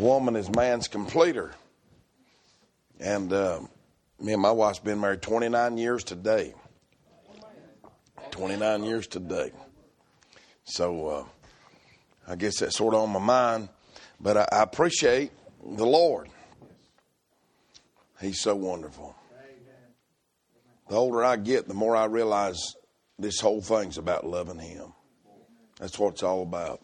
[0.00, 1.52] woman is man's completer.
[2.98, 3.60] And uh,
[4.18, 6.54] me and my wife's been married 29 years today.
[8.30, 9.52] 29 years today.
[10.64, 11.24] So uh,
[12.26, 13.68] I guess that's sort of on my mind.
[14.20, 15.32] But I, I appreciate
[15.64, 16.28] the Lord.
[18.20, 19.14] He's so wonderful.
[20.88, 22.58] The older I get, the more I realize
[23.18, 24.92] this whole thing's about loving Him.
[25.78, 26.82] That's what it's all about.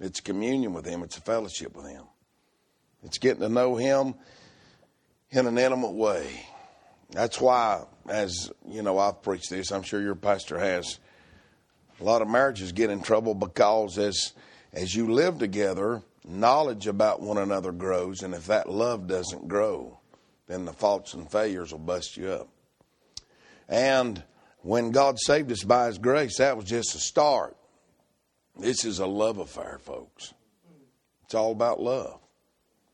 [0.00, 2.04] It's communion with Him, it's a fellowship with Him.
[3.04, 4.14] It's getting to know Him
[5.30, 6.46] in an intimate way.
[7.10, 10.98] That's why, as you know, I've preached this, I'm sure your pastor has.
[12.00, 14.32] A lot of marriages get in trouble because as
[14.72, 19.98] as you live together, knowledge about one another grows, and if that love doesn't grow,
[20.46, 22.48] then the faults and failures will bust you up.
[23.68, 24.22] And
[24.62, 27.56] when God saved us by His grace, that was just a start.
[28.58, 30.34] This is a love affair, folks.
[31.24, 32.20] It's all about love.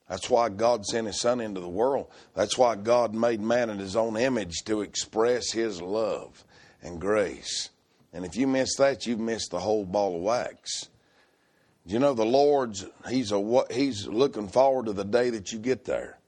[0.09, 2.07] That's why God sent His Son into the world.
[2.35, 6.45] That's why God made man in His own image to express His love
[6.83, 7.71] and grace.
[8.13, 10.89] And if you miss that, you've missed the whole ball of wax.
[11.85, 15.85] You know the Lord's He's a He's looking forward to the day that you get
[15.85, 16.19] there.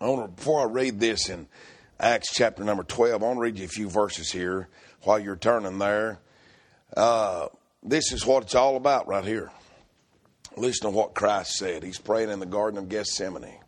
[0.00, 1.46] I want to, before I read this in
[2.00, 4.68] Acts chapter number twelve, I want to read you a few verses here
[5.02, 6.20] while you're turning there.
[6.96, 7.48] Uh,
[7.82, 9.50] this is what it's all about right here.
[10.56, 11.82] Listen to what Christ said.
[11.82, 13.58] He's praying in the Garden of Gethsemane.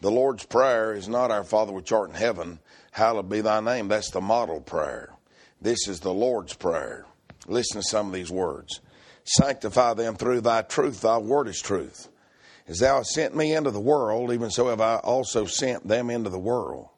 [0.00, 2.58] The Lord's Prayer is not our Father which art in heaven,
[2.90, 3.88] hallowed be thy name.
[3.88, 5.12] That's the model prayer.
[5.60, 7.06] This is the Lord's Prayer.
[7.46, 8.80] Listen to some of these words.
[9.24, 12.08] Sanctify them through thy truth, thy word is truth.
[12.66, 16.10] As thou hast sent me into the world, even so have I also sent them
[16.10, 16.88] into the world.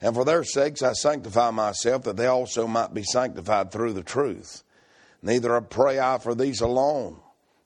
[0.00, 4.02] And for their sakes I sanctify myself, that they also might be sanctified through the
[4.02, 4.62] truth.
[5.22, 7.20] Neither pray I for these alone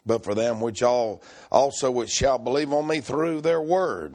[0.06, 4.14] but for them which all also which shall believe on me through their word,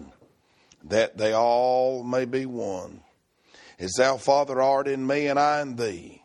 [0.83, 3.01] that they all may be one.
[3.77, 6.21] As thou, Father, art in me and I in thee,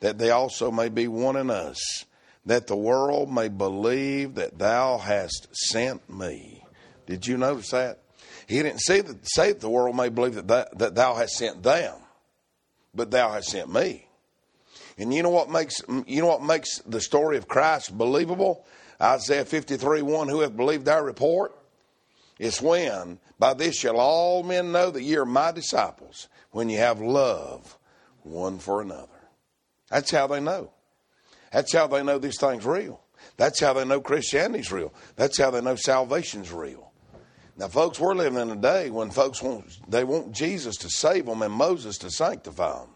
[0.00, 2.04] that they also may be one in us,
[2.46, 6.64] that the world may believe that thou hast sent me.
[7.06, 8.00] Did you notice that?
[8.46, 11.36] He didn't say that, say that the world may believe that, that, that thou hast
[11.36, 11.94] sent them,
[12.94, 14.06] but thou hast sent me.
[14.96, 18.64] And you know what makes you know what makes the story of Christ believable?
[19.00, 21.54] Isaiah 53 1, who hath believed our report?
[22.38, 26.78] It's when, by this shall all men know that ye are my disciples, when you
[26.78, 27.78] have love
[28.22, 29.08] one for another.
[29.90, 30.70] That's how they know.
[31.52, 33.00] That's how they know this thing's real.
[33.36, 34.92] That's how they know Christianity's real.
[35.16, 36.92] That's how they know salvation's real.
[37.56, 41.26] Now, folks, we're living in a day when folks want they want Jesus to save
[41.26, 42.88] them and Moses to sanctify them.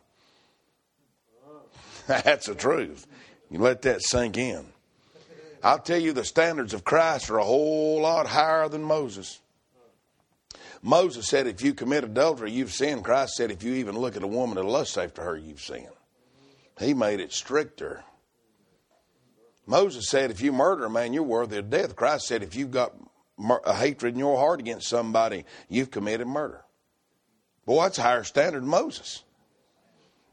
[2.06, 3.06] That's the truth.
[3.50, 4.66] You let that sink in.
[5.68, 9.38] I'll tell you, the standards of Christ are a whole lot higher than Moses.
[10.80, 13.04] Moses said, if you commit adultery, you've sinned.
[13.04, 15.90] Christ said, if you even look at a woman and lust after her, you've sinned.
[16.80, 18.02] He made it stricter.
[19.66, 21.94] Moses said, if you murder a man, you're worthy of death.
[21.94, 22.94] Christ said, if you've got
[23.66, 26.64] a hatred in your heart against somebody, you've committed murder.
[27.66, 29.22] Boy, that's a higher standard than Moses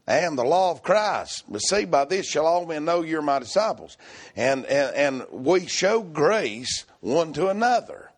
[0.06, 1.44] and the law of Christ.
[1.48, 3.96] But see, by this shall all men know you're my disciples.
[4.36, 8.10] And, and, and we show grace one to another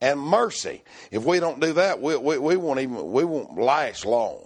[0.00, 0.82] and mercy.
[1.10, 4.44] If we don't do that, we, we, we won't even, we won't last long.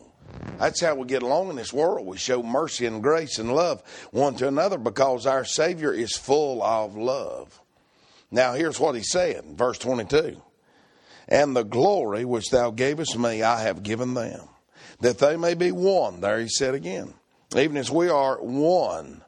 [0.58, 2.06] That's how we get along in this world.
[2.06, 6.62] We show mercy and grace and love one to another because our Savior is full
[6.62, 7.60] of love.
[8.30, 10.40] Now, here's what he said, verse 22
[11.28, 14.48] And the glory which thou gavest me, I have given them
[15.00, 16.20] that they may be one.
[16.20, 17.14] There he said again.
[17.56, 19.22] Even as we are one,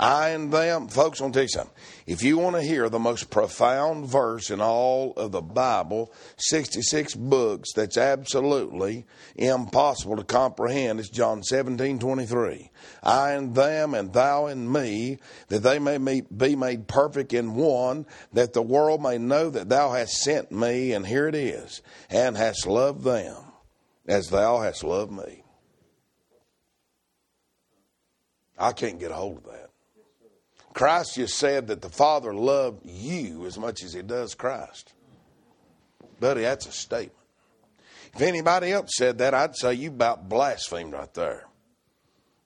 [0.00, 0.88] I and them.
[0.88, 1.74] Folks, I want to tell you something.
[2.06, 7.14] If you want to hear the most profound verse in all of the Bible, 66
[7.16, 9.04] books, that's absolutely
[9.36, 12.70] impossible to comprehend, it's John 17 23.
[13.02, 18.06] I and them, and thou and me, that they may be made perfect in one,
[18.32, 22.38] that the world may know that thou hast sent me, and here it is, and
[22.38, 23.49] hast loved them
[24.06, 25.42] as thou hast loved me.
[28.58, 29.70] I can't get a hold of that.
[30.72, 34.92] Christ just said that the Father loved you as much as he does Christ.
[36.20, 37.14] Buddy, that's a statement.
[38.14, 41.46] If anybody else said that, I'd say you about blasphemed right there.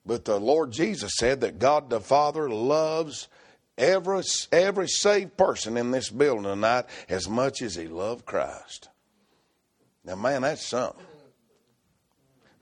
[0.05, 3.27] But the Lord Jesus said that God the Father loves
[3.77, 4.21] every,
[4.51, 8.89] every saved person in this building tonight as much as he loved Christ.
[10.03, 11.04] Now, man, that's something.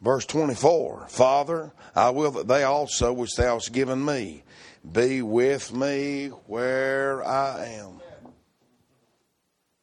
[0.03, 4.43] Verse 24 Father, I will that they also, which thou hast given me,
[4.89, 8.01] be with me where I am.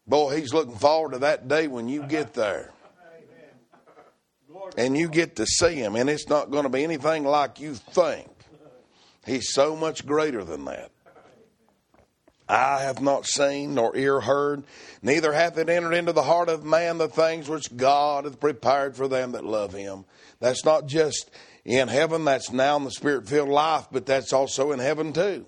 [0.06, 2.72] Boy, he's looking forward to that day when you get there.
[4.76, 7.74] And you get to see him, and it's not going to be anything like you
[7.74, 8.28] think.
[9.24, 10.90] He's so much greater than that.
[12.50, 14.64] Eye have not seen, nor ear heard,
[15.02, 18.96] neither hath it entered into the heart of man the things which God hath prepared
[18.96, 20.04] for them that love him.
[20.40, 21.30] That's not just
[21.64, 25.46] in heaven, that's now in the spirit filled life, but that's also in heaven too.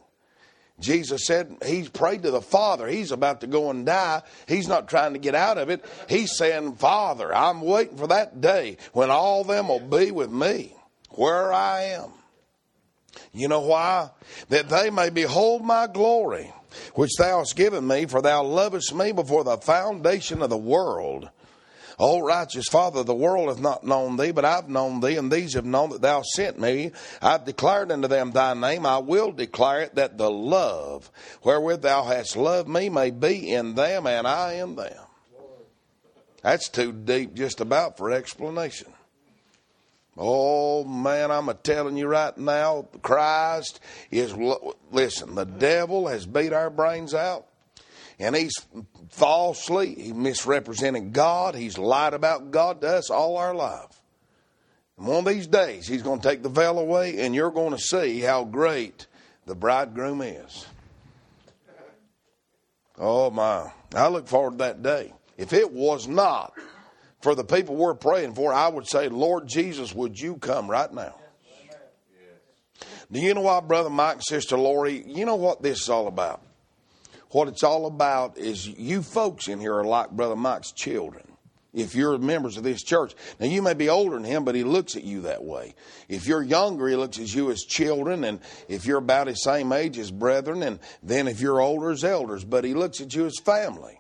[0.81, 2.87] Jesus said he's prayed to the Father.
[2.87, 4.23] He's about to go and die.
[4.49, 5.85] He's not trying to get out of it.
[6.09, 10.75] He's saying, Father, I'm waiting for that day when all them will be with me
[11.11, 12.11] where I am.
[13.33, 14.11] You know why?
[14.49, 16.53] That they may behold my glory
[16.95, 21.29] which thou hast given me, for thou lovest me before the foundation of the world.
[21.99, 25.55] O righteous Father, the world hath not known thee, but I've known thee, and these
[25.55, 26.93] have known that thou sent me.
[27.21, 28.87] I've declared unto them thy name.
[28.87, 31.11] I will declare it, that the love
[31.43, 35.05] wherewith thou hast loved me may be in them, and I in them.
[36.43, 38.93] That's too deep just about for explanation.
[40.17, 43.81] Oh man, I'm a telling you right now, Christ
[44.11, 44.35] is
[44.91, 47.47] listen, the devil has beat our brains out
[48.19, 48.55] and he's
[49.11, 54.01] falsely, he misrepresented God, he's lied about God to us all our life.
[54.99, 57.73] And one of these days he's going to take the veil away and you're going
[57.73, 59.07] to see how great
[59.47, 60.67] the bridegroom is.
[62.99, 65.13] Oh my, I look forward to that day.
[65.39, 66.53] If it was not
[67.23, 70.93] for the people we're praying for, I would say, Lord Jesus, would you come right
[70.93, 71.15] now?
[73.11, 75.05] Do you know what, Brother Mike Sister Lori?
[75.07, 76.43] You know what this is all about?
[77.31, 81.25] What it's all about is you folks in here are like Brother Mike's children.
[81.75, 84.65] If you're members of this church, now you may be older than him, but he
[84.65, 85.75] looks at you that way.
[86.09, 89.73] If you're younger, he looks at you as children, and if you're about his same
[89.73, 93.25] age as brethren, and then if you're older as elders, but he looks at you
[93.25, 93.99] as family.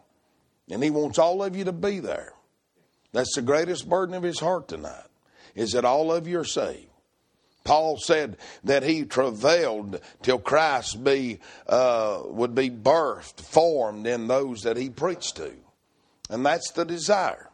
[0.70, 2.34] And he wants all of you to be there.
[3.12, 5.06] That's the greatest burden of his heart tonight,
[5.54, 6.88] is that all of you are saved.
[7.64, 11.38] Paul said that he travailed till Christ be
[11.68, 15.52] uh, would be birthed, formed in those that he preached to,
[16.28, 17.50] and that's the desire.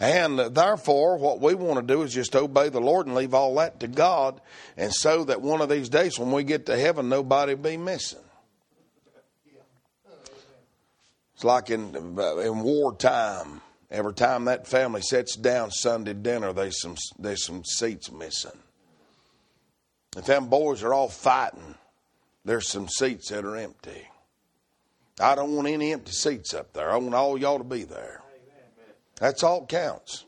[0.00, 3.54] And therefore, what we want to do is just obey the Lord and leave all
[3.56, 4.40] that to God,
[4.76, 8.18] and so that one of these days, when we get to heaven, nobody be missing.
[11.34, 13.60] It's like in in wartime
[13.92, 18.58] Every time that family sits down Sunday dinner, there's some there's some seats missing.
[20.16, 21.74] If them boys are all fighting,
[22.42, 24.08] there's some seats that are empty.
[25.20, 26.90] I don't want any empty seats up there.
[26.90, 28.22] I want all y'all to be there.
[29.16, 30.24] That's all counts.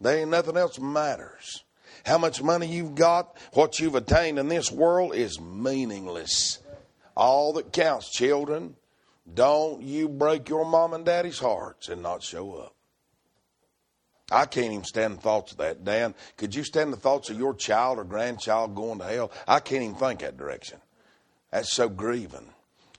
[0.00, 1.62] There ain't nothing else matters.
[2.04, 6.58] How much money you've got, what you've attained in this world is meaningless.
[7.16, 8.74] All that counts, children,
[9.32, 12.74] don't you break your mom and daddy's hearts and not show up.
[14.30, 15.84] I can't even stand the thoughts of that.
[15.84, 19.32] Dan, could you stand the thoughts of your child or grandchild going to hell?
[19.48, 20.78] I can't even think that direction.
[21.50, 22.48] That's so grieving.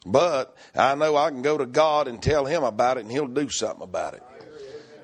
[0.05, 3.27] But I know I can go to God and tell Him about it, and He'll
[3.27, 4.23] do something about it.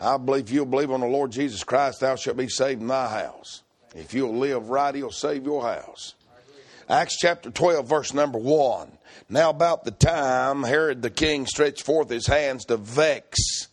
[0.02, 2.88] I believe if you'll believe on the Lord Jesus Christ, thou shalt be saved in
[2.88, 3.64] thy house.
[3.96, 6.14] If you'll live right, He'll save your house.
[6.90, 8.98] Acts chapter 12, verse number 1.
[9.30, 13.67] Now, about the time Herod the king stretched forth his hands to vex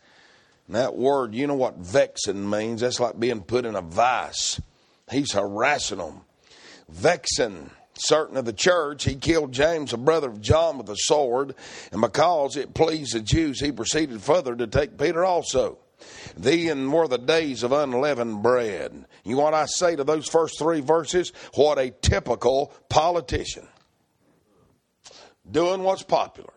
[0.69, 2.81] that word, you know what vexing means?
[2.81, 4.61] That's like being put in a vice.
[5.11, 6.23] He's harassing them.
[6.89, 11.55] Vexing certain of the church, he killed James, a brother of John, with a sword,
[11.93, 15.79] and because it pleased the Jews, he proceeded further to take Peter also.
[16.37, 19.07] Then were the days of unleavened bread.
[19.25, 21.33] You know what I say to those first three verses?
[21.55, 23.69] What a typical politician.
[25.51, 26.53] Doing what's popular,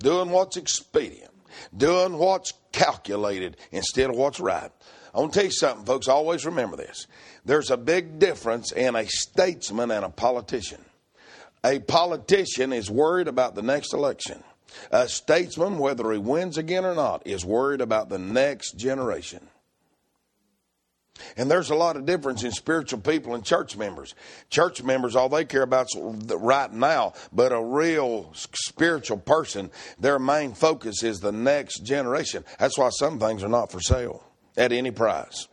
[0.00, 1.32] doing what's expedient,
[1.76, 4.70] doing what's calculated instead of what's right.
[5.14, 6.08] I want to tell you something, folks.
[6.08, 7.06] Always remember this.
[7.44, 10.84] There's a big difference in a statesman and a politician.
[11.64, 14.42] A politician is worried about the next election.
[14.90, 19.48] A statesman, whether he wins again or not, is worried about the next generation.
[21.36, 24.14] And there's a lot of difference in spiritual people and church members.
[24.50, 30.18] Church members, all they care about is right now, but a real spiritual person, their
[30.18, 32.44] main focus is the next generation.
[32.58, 34.24] That's why some things are not for sale
[34.56, 35.48] at any price.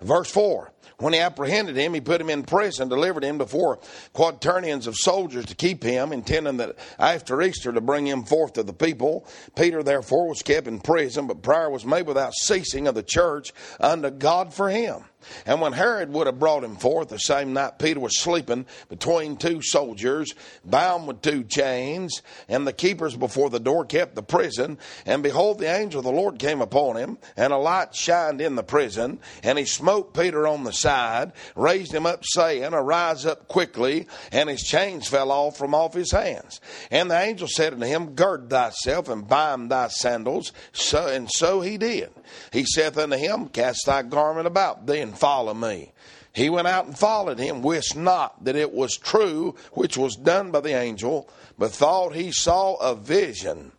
[0.00, 0.71] Verse 4
[1.02, 3.80] When he apprehended him, he put him in prison, delivered him before
[4.12, 8.62] quaternions of soldiers to keep him, intending that after Easter to bring him forth to
[8.62, 9.26] the people.
[9.56, 13.52] Peter therefore was kept in prison, but prayer was made without ceasing of the church
[13.80, 15.02] unto God for him.
[15.46, 19.36] And when Herod would have brought him forth the same night, Peter was sleeping between
[19.36, 24.78] two soldiers, bound with two chains, and the keepers before the door kept the prison.
[25.06, 28.56] And behold, the angel of the Lord came upon him, and a light shined in
[28.56, 33.48] the prison, and he smote Peter on the side, raised him up, saying, Arise up
[33.48, 36.60] quickly, and his chains fell off from off his hands.
[36.90, 40.52] And the angel said unto him, Gird thyself and bind thy sandals.
[40.72, 42.10] So and so he did.
[42.52, 45.92] He saith unto him, Cast thy garment about thee and follow me.
[46.34, 50.50] He went out and followed him, wist not that it was true which was done
[50.50, 53.72] by the angel, but thought he saw a vision.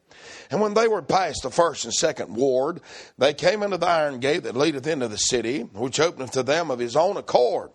[0.51, 2.81] And when they were past the first and second ward,
[3.17, 6.69] they came into the iron gate that leadeth into the city, which openeth to them
[6.69, 7.72] of his own accord.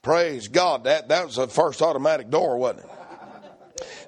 [0.00, 0.84] Praise God.
[0.84, 2.90] That, that was the first automatic door, wasn't it?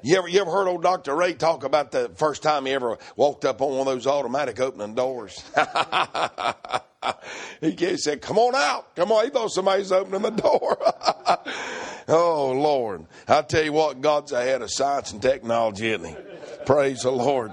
[0.02, 1.14] You ever, you ever heard old Dr.
[1.14, 4.60] Ray talk about the first time he ever walked up on one of those automatic
[4.60, 5.42] opening doors?
[7.60, 8.94] he said, Come on out.
[8.94, 9.24] Come on.
[9.24, 10.78] He thought somebody's opening the door.
[12.08, 13.06] oh, Lord.
[13.26, 16.16] I tell you what, God's ahead of science and technology, isn't he?
[16.64, 17.52] Praise the Lord.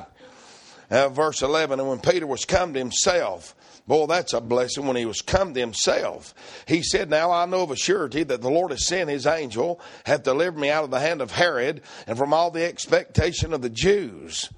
[0.92, 3.56] Uh, verse 11, and when Peter was come to himself,
[3.86, 6.34] Boy, that's a blessing when he was come to himself.
[6.68, 9.82] He said, Now I know of a surety that the Lord has sent his angel,
[10.06, 13.62] hath delivered me out of the hand of Herod, and from all the expectation of
[13.62, 14.50] the Jews.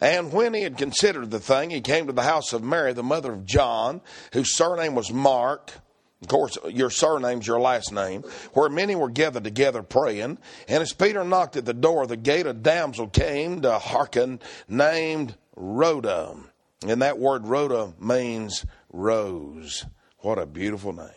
[0.00, 3.02] And when he had considered the thing, he came to the house of Mary, the
[3.02, 4.00] mother of John,
[4.32, 5.70] whose surname was Mark.
[6.22, 8.22] Of course, your surname's your last name,
[8.54, 10.38] where many were gathered together praying.
[10.68, 15.36] And as Peter knocked at the door the gate, a damsel came to hearken, named
[15.54, 16.36] Rhoda.
[16.84, 19.86] And that word Rhoda means rose.
[20.18, 21.08] What a beautiful name.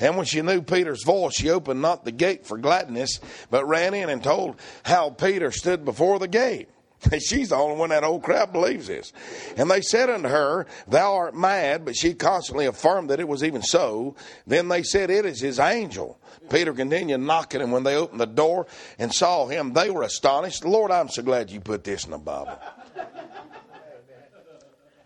[0.00, 3.20] And when she knew Peter's voice, she opened not the gate for gladness,
[3.50, 6.68] but ran in and told how Peter stood before the gate.
[7.20, 9.12] She's the only one that old crowd believes this.
[9.56, 13.44] And they said unto her, Thou art mad, but she constantly affirmed that it was
[13.44, 14.16] even so.
[14.46, 16.18] Then they said, It is his angel.
[16.50, 18.66] Peter continued knocking, and when they opened the door
[18.98, 20.64] and saw him, they were astonished.
[20.64, 22.58] Lord, I'm so glad you put this in the Bible.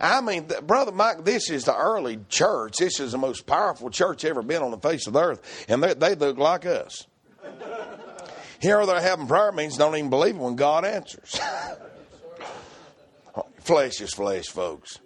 [0.00, 2.76] I mean, Brother Mike, this is the early church.
[2.76, 5.66] This is the most powerful church ever been on the face of the earth.
[5.68, 7.06] And they, they look like us.
[8.60, 11.40] Here they're having prayer meetings, don't even believe it when God answers.
[13.60, 14.98] flesh is flesh, folks.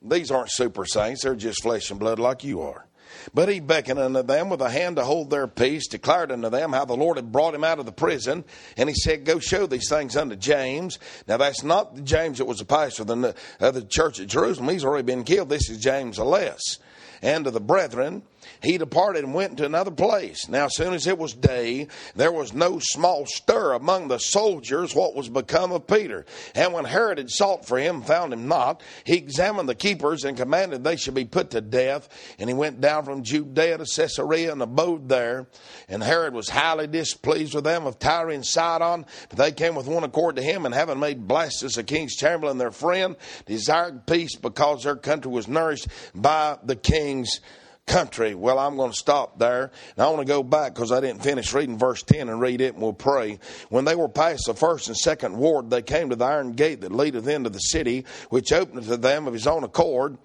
[0.00, 2.86] These aren't super saints, they're just flesh and blood like you are.
[3.32, 6.72] But he beckoned unto them with a hand to hold their peace, declared unto them
[6.72, 8.44] how the Lord had brought him out of the prison.
[8.76, 10.98] And he said, Go show these things unto James.
[11.26, 14.26] Now, that's not the James that was the pastor of the, of the church at
[14.26, 14.68] Jerusalem.
[14.68, 15.48] He's already been killed.
[15.48, 16.78] This is James the less.
[17.22, 18.22] And to the brethren,
[18.62, 20.48] he departed and went to another place.
[20.48, 24.94] Now, as soon as it was day, there was no small stir among the soldiers
[24.94, 26.24] what was become of Peter.
[26.54, 30.36] And when Herod had sought for him, found him not, he examined the keepers and
[30.36, 32.08] commanded they should be put to death.
[32.38, 35.46] And he went down from Judea to Caesarea and abode there.
[35.88, 39.86] And Herod was highly displeased with them of Tyre and Sidon, but they came with
[39.86, 44.36] one accord to him, and having made Blastus, the king's chamberlain, their friend, desired peace
[44.36, 47.40] because their country was nourished by the king's
[47.86, 48.34] country.
[48.34, 49.70] Well, I'm going to stop there.
[49.96, 52.60] And I want to go back because I didn't finish reading verse 10 and read
[52.60, 53.38] it and we'll pray.
[53.68, 56.80] When they were past the first and second ward, they came to the iron gate
[56.80, 60.18] that leadeth into the city, which opened to them of his own accord.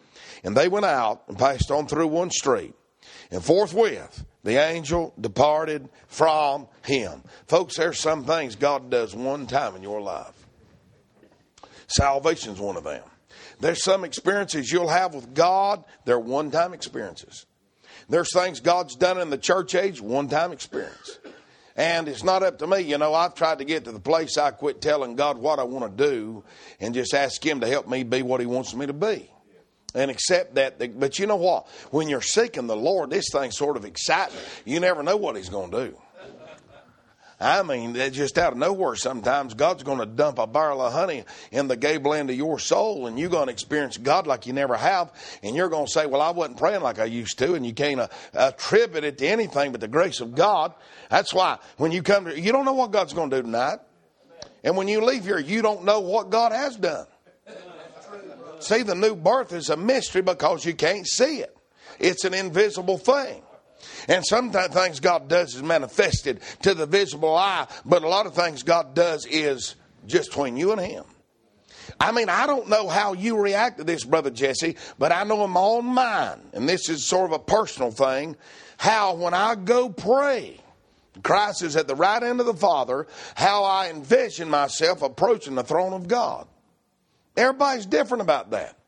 [0.43, 2.73] And they went out and passed on through one street.
[3.31, 7.23] And forthwith, the angel departed from him.
[7.47, 10.33] Folks, there's some things God does one time in your life.
[11.87, 13.03] Salvation's one of them.
[13.59, 17.45] There's some experiences you'll have with God, they're one time experiences.
[18.09, 21.19] There's things God's done in the church age, one time experience.
[21.75, 22.81] And it's not up to me.
[22.81, 25.63] You know, I've tried to get to the place I quit telling God what I
[25.63, 26.43] want to do
[26.81, 29.29] and just ask Him to help me be what He wants me to be.
[29.95, 30.99] And accept that.
[30.99, 31.67] But you know what?
[31.89, 34.37] When you're seeking the Lord, this thing's sort of exciting.
[34.65, 35.97] You never know what He's going to do.
[37.41, 41.23] I mean, just out of nowhere sometimes, God's going to dump a barrel of honey
[41.51, 44.51] in the gable end of your soul, and you're going to experience God like you
[44.51, 45.13] never have.
[45.41, 47.53] And you're going to say, Well, I wasn't praying like I used to.
[47.53, 50.73] And you can't uh, attribute it to anything but the grace of God.
[51.09, 53.79] That's why when you come to, you don't know what God's going to do tonight.
[54.63, 57.07] And when you leave here, you don't know what God has done.
[58.59, 61.55] See, the new birth is a mystery because you can't see it.
[61.97, 63.41] It's an invisible thing.
[64.07, 68.33] And sometimes things God does is manifested to the visible eye, but a lot of
[68.33, 71.05] things God does is just between you and Him.
[71.99, 75.43] I mean, I don't know how you react to this, Brother Jesse, but I know
[75.43, 76.39] I'm on mine.
[76.53, 78.35] And this is sort of a personal thing.
[78.77, 80.59] How when I go pray,
[81.23, 85.63] Christ is at the right end of the Father, how I envision myself approaching the
[85.63, 86.47] throne of God.
[87.35, 88.78] Everybody's different about that.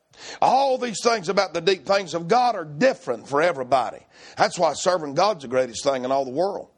[0.42, 4.00] All these things about the deep things of God are different for everybody.
[4.38, 6.70] That's why serving God's the greatest thing in all the world.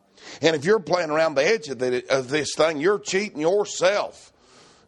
[0.41, 4.31] And if you're playing around the edge of, the, of this thing, you're cheating yourself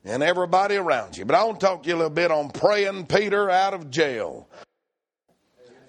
[0.04, 1.26] and everybody around you.
[1.26, 3.90] But I want to talk to you a little bit on praying Peter out of
[3.90, 4.48] jail.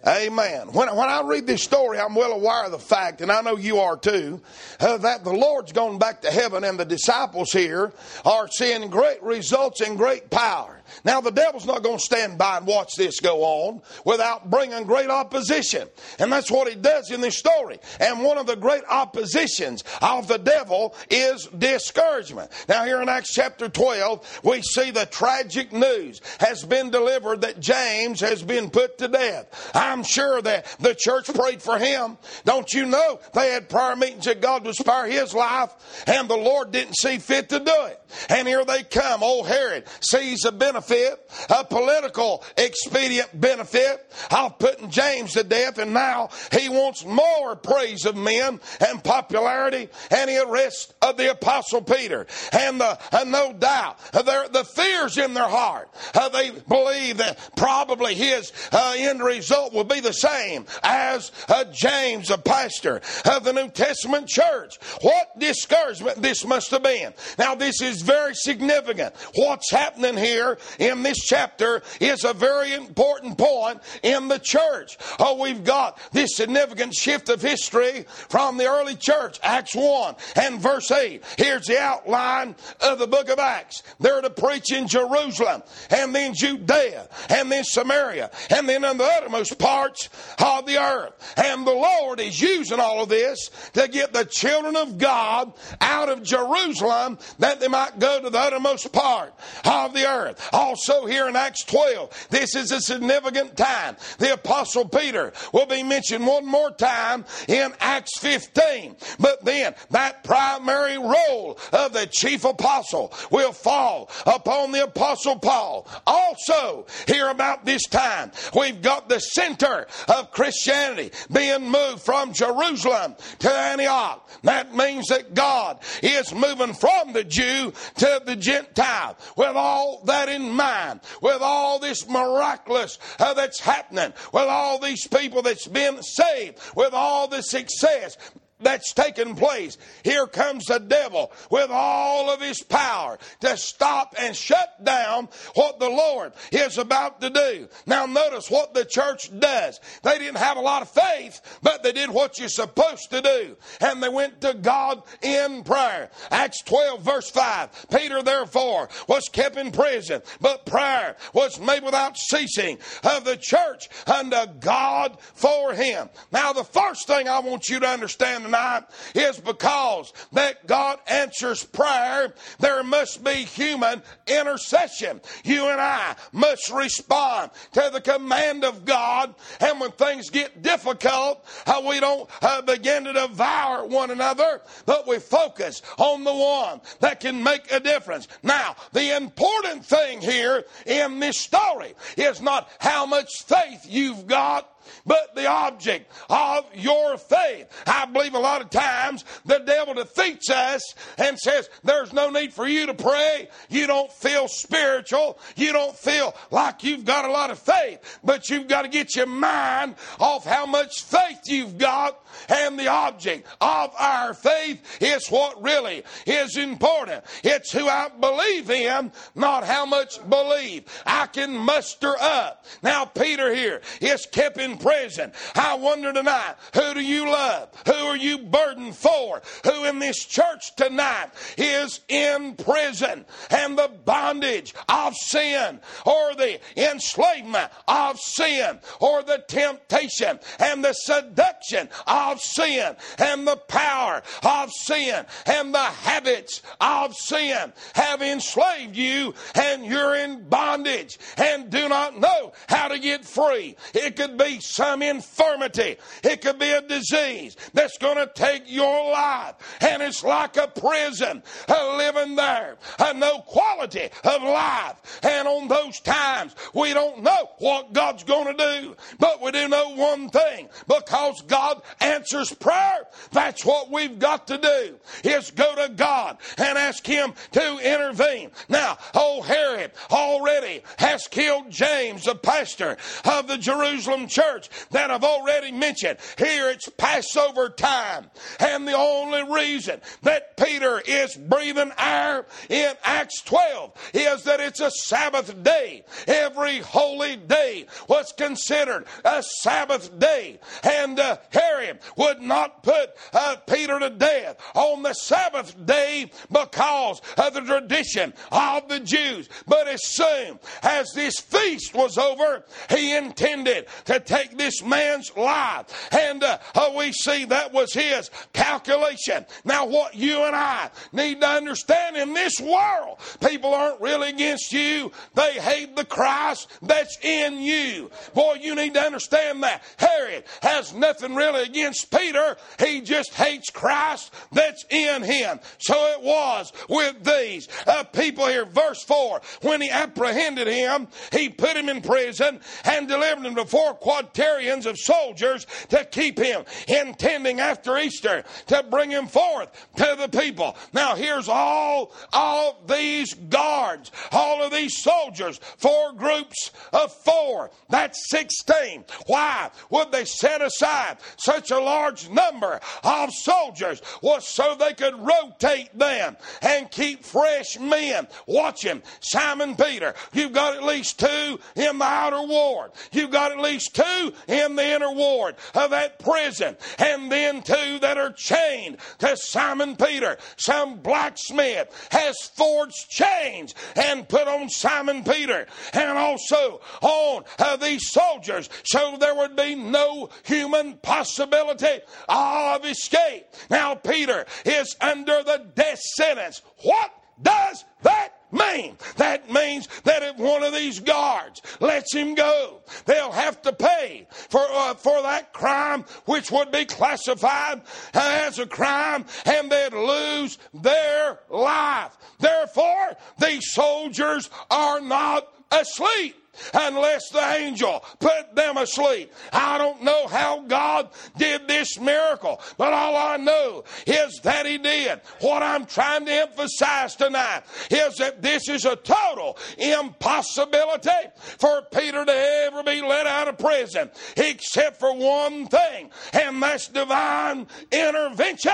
[0.07, 0.69] Amen.
[0.69, 3.57] When, when I read this story, I'm well aware of the fact, and I know
[3.57, 4.41] you are too,
[4.79, 7.93] uh, that the Lord's gone back to heaven and the disciples here
[8.25, 10.76] are seeing great results and great power.
[11.05, 14.85] Now, the devil's not going to stand by and watch this go on without bringing
[14.85, 15.89] great opposition.
[16.19, 17.79] And that's what he does in this story.
[18.01, 22.51] And one of the great oppositions of the devil is discouragement.
[22.69, 27.61] Now, here in Acts chapter 12, we see the tragic news has been delivered that
[27.61, 29.71] James has been put to death.
[29.75, 32.19] I'm sure that the church prayed for him.
[32.45, 35.73] Don't you know they had prayer meetings that God would spare his life,
[36.07, 38.01] and the Lord didn't see fit to do it.
[38.29, 39.23] And here they come.
[39.23, 45.79] Old Herod sees a benefit benefit, a political expedient benefit of putting James to death,
[45.79, 51.31] and now he wants more praise of men and popularity, and he arrests of the
[51.31, 52.27] apostle Peter.
[52.53, 58.15] And, the, and no doubt, the fears in their heart, uh, they believe that probably
[58.15, 63.53] his uh, end result will be the same as uh, James, a pastor of the
[63.53, 64.77] New Testament church.
[65.01, 67.15] What discouragement this must have been.
[67.39, 69.15] Now, this is very significant.
[69.35, 74.97] What's happening here in this chapter is a very important point in the church.
[75.19, 80.61] Oh, we've got this significant shift of history from the early church, Acts 1 and
[80.61, 81.23] verse 8.
[81.39, 83.83] Here's the outline of the book of Acts.
[84.01, 89.05] They're to preach in Jerusalem and then Judea and then Samaria and then in the
[89.05, 90.09] uttermost parts
[90.39, 91.35] of the earth.
[91.37, 96.09] And the Lord is using all of this to get the children of God out
[96.09, 100.49] of Jerusalem that they might go to the uttermost part of the earth.
[100.57, 102.29] Also here in Acts 12.
[102.31, 103.95] This is a significant time.
[104.17, 108.97] The Apostle Peter will be mentioned one more time in Acts 15.
[109.21, 115.87] But then that primary role of the chief apostle will fall upon the Apostle Paul.
[116.07, 123.15] Also, here about this time, we've got the center of Christianity being moved from Jerusalem
[123.41, 124.27] to Antioch.
[124.45, 130.31] That means that God is moving from the Jew to the Gentile with all that
[130.31, 136.03] in mind, with all this miraculous uh, that's happening, with all these people that's been
[136.03, 138.17] saved, with all the success
[138.61, 139.77] that's taken place.
[140.03, 145.79] Here comes the devil with all of his power to stop and shut down what
[145.79, 147.69] the Lord is about to do.
[147.87, 149.79] Now, notice what the church does.
[150.03, 153.57] They didn't have a lot of faith, but they did what you're supposed to do.
[153.81, 156.11] And they went to God in prayer.
[156.31, 157.89] Acts 12, verse 5.
[157.91, 163.89] Peter, therefore, was kept in prison, but prayer was made without ceasing of the church
[164.07, 166.09] unto God for him.
[166.33, 171.65] Now, the first thing I want you to understand tonight is because that God answers
[171.65, 175.21] prayer, there must be human intercession.
[175.45, 179.35] You and I must respond to the command of God.
[179.61, 185.07] And when things get difficult, uh, we don't uh, begin to devour one another, but
[185.07, 188.29] we focus on the one that can make a difference.
[188.43, 194.76] Now, the important thing here in this story is not how much faith you've got
[195.05, 197.67] but the object of your faith.
[197.87, 200.83] I believe a lot of times the devil defeats us
[201.19, 203.49] and says, There's no need for you to pray.
[203.69, 205.39] You don't feel spiritual.
[205.57, 208.21] You don't feel like you've got a lot of faith.
[208.25, 212.21] But you've got to get your mind off how much faith you've got.
[212.49, 217.25] And the object of our faith is what really is important.
[217.45, 222.65] It's who I believe in, not how much believe I can muster up.
[222.83, 225.33] Now, Peter here is kept in prison.
[225.55, 227.69] I wonder tonight, who do you love?
[227.87, 229.43] Who are you burdened for?
[229.65, 236.59] Who in this church tonight is in prison and the bondage of sin or the
[236.77, 244.71] enslavement of sin or the temptation and the seduction of sin and the power of
[244.73, 251.89] sin and the habits of sin have enslaved you and you're in bondage and do
[251.89, 253.77] not know how to get free.
[253.95, 255.97] It could be some infirmity.
[256.23, 259.55] It could be a disease that's going to take your life.
[259.81, 265.21] And it's like a prison, a living there, a no quality of life.
[265.23, 268.97] And on those times, we don't know what God's going to do.
[269.19, 272.16] But we do know one thing because God answers
[272.61, 277.79] prayer, that's what we've got to do is go to God and ask Him to
[277.79, 278.51] intervene.
[278.69, 285.25] Now, old Herod already has killed James, the pastor of the Jerusalem church that I've
[285.25, 286.19] already mentioned.
[286.39, 288.31] Here it's Passover time.
[288.61, 294.81] And the only reason that Peter is breathing air in Acts 12 is that it's
[294.81, 296.05] a Sabbath day.
[296.27, 300.59] Every holy day was considered a Sabbath day.
[300.83, 307.21] And uh, Herod would not put uh, Peter to death on the Sabbath day because
[307.37, 309.49] of the tradition of the Jews.
[309.67, 316.09] But as soon as this feast was over, he intended to take this man's life.
[316.13, 316.59] And uh,
[316.97, 319.47] we see that was his calculation.
[319.65, 324.73] Now, what you and I need to understand in this world, people aren't really against
[324.73, 328.11] you, they hate the Christ that's in you.
[328.35, 329.83] Boy, you need to understand that.
[329.97, 335.61] Herod has nothing really against Peter, he just hates Christ that's in him.
[335.79, 338.65] So it was with these uh, people here.
[338.65, 343.65] Verse 4 When he apprehended him, he put him in prison and delivered him to
[343.65, 350.17] four quaternions of soldiers to keep him, intending after Easter to bring him forth to
[350.19, 350.77] the people.
[350.93, 357.71] Now, here's all all these guards, all of these soldiers, four groups of four.
[357.89, 359.05] That's 16.
[359.27, 364.03] Why would they set aside such a large number of soldiers?
[364.23, 368.27] Was so they could rotate them and keep fresh men.
[368.47, 369.03] Watch him.
[369.21, 372.93] Simon Peter, you've got at least two in the outer ward.
[373.13, 376.77] You've got at least two in the inner ward of that prison.
[376.99, 380.37] And then two that are chained to Simon Peter.
[380.57, 388.11] Some blacksmith has forged chains and put on Simon Peter and also on uh, these
[388.11, 393.47] soldiers so there would be no human possibility of escape.
[393.71, 396.63] Now, Peter is under the death sentence.
[396.83, 398.97] What does that mean?
[399.17, 404.27] That means that if one of these guards lets him go, they'll have to pay
[404.31, 407.83] for, uh, for that crime, which would be classified
[408.15, 412.17] as a crime, and they'd lose their life.
[412.39, 416.37] Therefore, these soldiers are not asleep
[416.75, 419.33] unless the angel put them asleep.
[419.53, 424.79] I don't know how God did this miracle, but all I know is that He
[424.79, 425.21] did.
[425.41, 431.11] What I'm trying to emphasize tonight is that this is a total impossibility
[431.59, 432.33] for Peter to
[432.67, 438.73] ever be let out of prison, except for one thing, and that's divine intervention.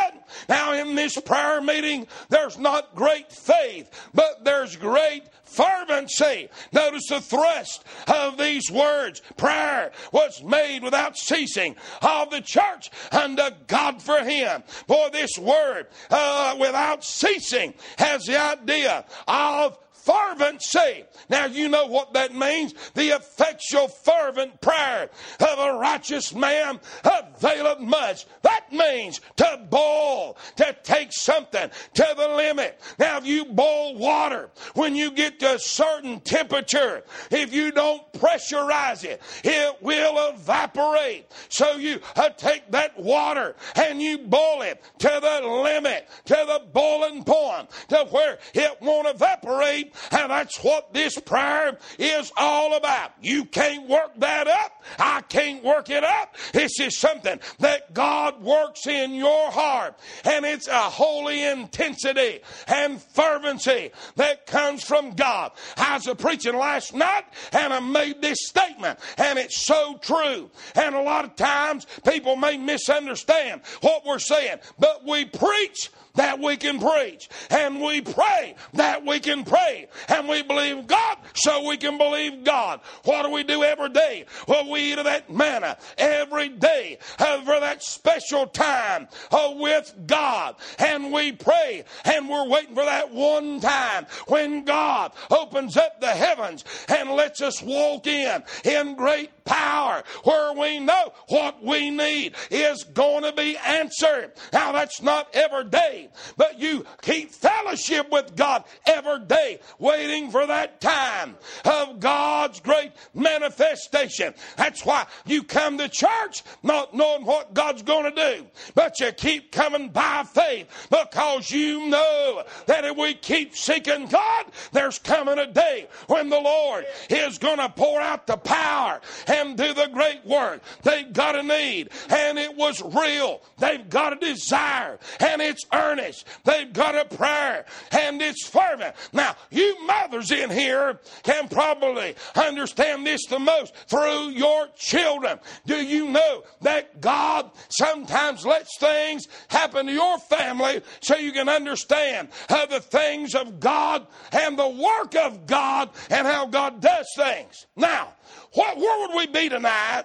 [0.49, 6.48] Now, in this prayer meeting, there's not great faith, but there's great fervency.
[6.72, 9.22] Notice the thrust of these words.
[9.36, 14.62] Prayer was made without ceasing of the church unto God for him.
[14.86, 21.04] Boy, this word, uh, without ceasing, has the idea of fervency.
[21.28, 22.74] Now, you know what that means.
[22.94, 25.10] The effectual, fervent prayer
[25.40, 28.26] of a righteous man availeth much.
[28.42, 32.80] That means to boil, to take something to the limit.
[32.98, 38.12] Now, if you boil water, when you get to a certain temperature, if you don't
[38.12, 41.26] pressurize it, it will evaporate.
[41.48, 46.62] So you uh, take that water and you boil it to the limit, to the
[46.72, 53.12] boiling point, to where it won't evaporate and that's what this prayer is all about.
[53.20, 54.83] You can't work that up.
[54.98, 56.37] I can't work it up.
[56.52, 59.98] This is something that God works in your heart.
[60.24, 65.52] And it's a holy intensity and fervency that comes from God.
[65.76, 70.50] I was preaching last night and I made this statement and it's so true.
[70.74, 76.38] And a lot of times people may misunderstand what we're saying, but we preach that
[76.38, 77.29] we can preach.
[77.51, 79.88] And we pray that we can pray.
[80.09, 82.81] And we believe God so we can believe God.
[83.05, 84.27] What do we do every day?
[84.46, 90.57] Well, we eat of that manna every day for that special time uh, with God.
[90.79, 96.09] And we pray and we're waiting for that one time when God opens up the
[96.09, 102.35] heavens and lets us walk in in great power where we know what we need
[102.50, 104.33] is going to be answered.
[104.52, 110.46] Now, that's not every day, but you keep fellowship with God every day, waiting for
[110.46, 114.35] that time of God's great manifestation.
[114.57, 119.12] That's why you come to church not knowing what God's going to do, but you
[119.12, 125.38] keep coming by faith because you know that if we keep seeking God, there's coming
[125.38, 129.00] a day when the Lord is going to pour out the power
[129.33, 131.90] and do the great work they've got a need.
[132.11, 133.42] And it was real.
[133.59, 136.27] They've got a desire and it's earnest.
[136.45, 138.95] They've got a prayer and it's fervent.
[139.12, 145.38] Now, you mothers in here can probably understand this the most through your children.
[145.66, 151.49] Do you know that God sometimes lets things happen to your family so you can
[151.49, 157.07] understand how the things of God and the work of God and how God does
[157.16, 157.66] things?
[157.77, 158.14] Now,
[158.55, 160.05] what, where would we be tonight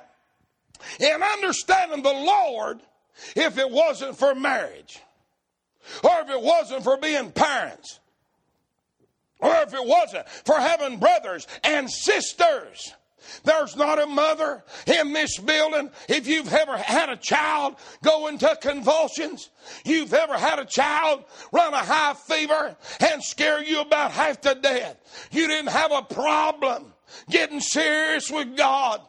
[1.00, 2.80] in understanding the Lord
[3.36, 5.00] if it wasn't for marriage?
[6.04, 8.00] Or if it wasn't for being parents?
[9.40, 12.94] Or if it wasn't for having brothers and sisters?
[13.44, 15.92] There's not a mother in this building.
[16.08, 19.50] If you've ever had a child go into convulsions,
[19.84, 24.56] you've ever had a child run a high fever and scare you about half to
[24.56, 26.94] death, you didn't have a problem
[27.30, 29.02] getting serious with God.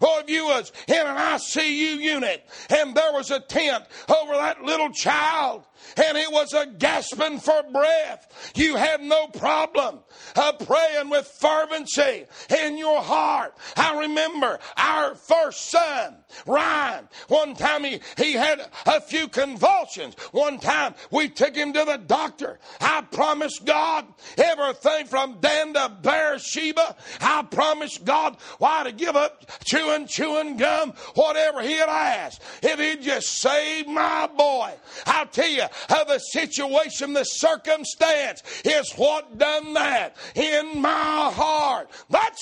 [0.00, 4.62] Or if you was in an ICU unit and there was a tent over that
[4.62, 5.64] little child
[5.96, 8.52] and it was a gasping for breath.
[8.54, 10.00] You had no problem
[10.36, 12.26] of praying with fervency
[12.62, 13.56] in your heart.
[13.76, 16.16] I remember our first son,
[16.46, 17.08] Ryan.
[17.28, 20.14] One time he, he had a few convulsions.
[20.32, 22.58] One time we took him to the doctor.
[22.80, 26.96] I promised God everything from Dan to Beersheba.
[27.20, 32.42] I promised God why to give up chewing, chewing gum, whatever he had asked.
[32.62, 34.72] If he'd just save my boy.
[35.06, 41.90] I'll tell you, of the situation, the circumstance is what done that in my heart.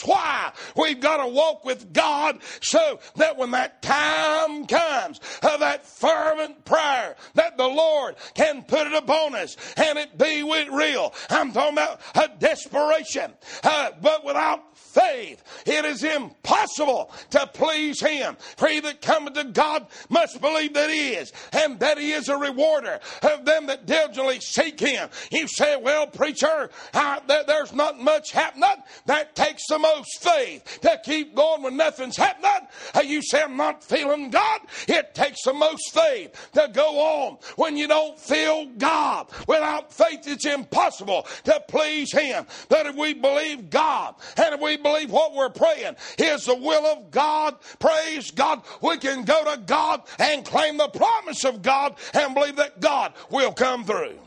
[0.01, 5.61] That's why we've got to walk with God so that when that time comes of
[5.61, 10.69] that fervent prayer, that the Lord can put it upon us and it be with
[10.69, 11.13] real.
[11.29, 13.33] I'm talking about a desperation,
[13.63, 18.37] uh, but without faith, it is impossible to please Him.
[18.57, 22.29] For he that cometh to God must believe that He is, and that He is
[22.29, 25.09] a rewarder of them that diligently seek Him.
[25.31, 28.69] You say, well, preacher, I, there's not much happening.
[29.07, 32.51] That takes the most faith to keep going when nothing's happening.
[33.05, 34.61] You say, I'm not feeling God.
[34.89, 39.29] It takes the most faith to go on when you don't feel God.
[39.49, 42.47] Without faith, it's impossible to please Him.
[42.69, 46.87] But if we believe God and if we believe what we're praying is the will
[46.87, 51.97] of God, praise God, we can go to God and claim the promise of God
[52.15, 54.19] and believe that God will come through.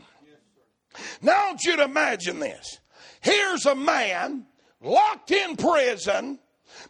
[1.22, 2.78] Now, I want you to imagine this.
[3.20, 4.46] Here's a man
[4.84, 6.38] locked in prison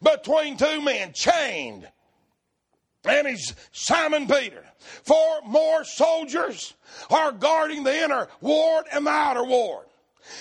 [0.02, 1.88] between two men, chained.
[3.04, 4.64] And he's Simon Peter.
[4.78, 6.74] Four more soldiers
[7.10, 9.86] are guarding the inner ward and the outer ward.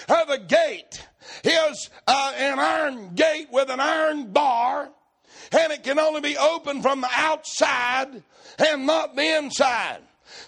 [0.07, 1.05] Uh, the gate
[1.43, 4.89] is uh, an iron gate with an iron bar,
[5.51, 8.23] and it can only be opened from the outside
[8.57, 9.99] and not the inside.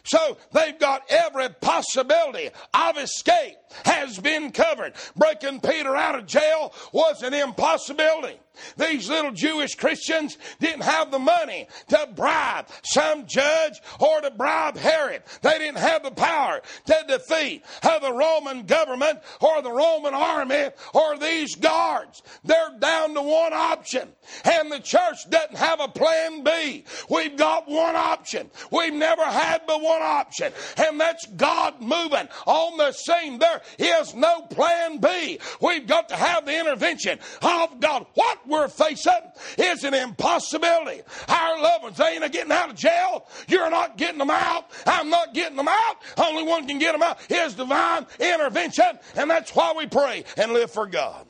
[0.04, 4.94] So they've got every possibility of escape has been covered.
[5.16, 8.40] Breaking Peter out of jail was an impossibility.
[8.78, 14.78] These little Jewish Christians didn't have the money to bribe some judge or to bribe
[14.78, 15.24] Herod.
[15.42, 17.64] They didn't have the power to defeat
[18.06, 22.22] the Roman government or the Roman army or these guards.
[22.44, 24.10] They're down to one option.
[24.44, 26.86] And the church doesn't have a plan B.
[27.10, 28.50] We've got one option.
[28.72, 30.54] We've never had but one option.
[30.78, 33.40] And that's God moving on the scene.
[33.40, 35.40] There is no plan B.
[35.62, 38.06] We've got to have the intervention of God.
[38.14, 39.12] What we're facing
[39.58, 41.02] is an impossibility.
[41.28, 43.28] Our loved ones, they ain't getting out of jail.
[43.48, 44.72] You're not getting them out.
[44.86, 45.98] I'm not getting them out.
[46.18, 49.00] Only one can get them out is divine intervention.
[49.16, 51.26] And that's why we pray and live for God.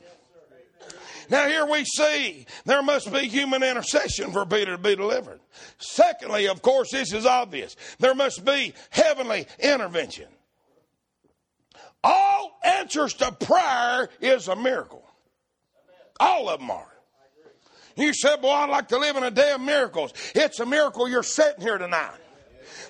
[1.28, 5.40] Now, here we see there must be human intercession for Peter to be delivered.
[5.78, 7.74] Secondly, of course, this is obvious.
[7.98, 10.28] There must be heavenly intervention.
[12.04, 15.04] All answers to prayer is a miracle.
[16.20, 16.95] All of them are.
[17.96, 20.12] You said, Boy, I'd like to live in a day of miracles.
[20.34, 22.18] It's a miracle you're sitting here tonight.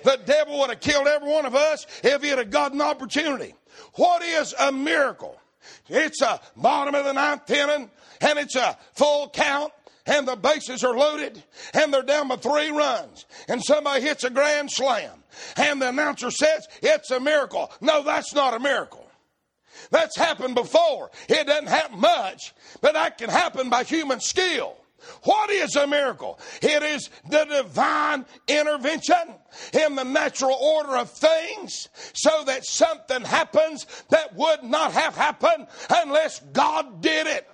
[0.03, 3.55] The devil would have killed every one of us if he had got an opportunity.
[3.93, 5.39] What is a miracle?
[5.87, 7.89] It's a bottom of the ninth inning,
[8.21, 9.71] and it's a full count,
[10.07, 11.43] and the bases are loaded
[11.73, 15.23] and they're down by three runs and somebody hits a grand slam
[15.57, 17.71] and the announcer says it's a miracle.
[17.81, 19.05] No, that's not a miracle.
[19.91, 21.11] That's happened before.
[21.29, 24.77] It doesn't happen much, but that can happen by human skill.
[25.23, 26.39] What is a miracle?
[26.61, 29.35] It is the divine intervention
[29.73, 35.67] in the natural order of things so that something happens that would not have happened
[35.89, 37.47] unless God did it.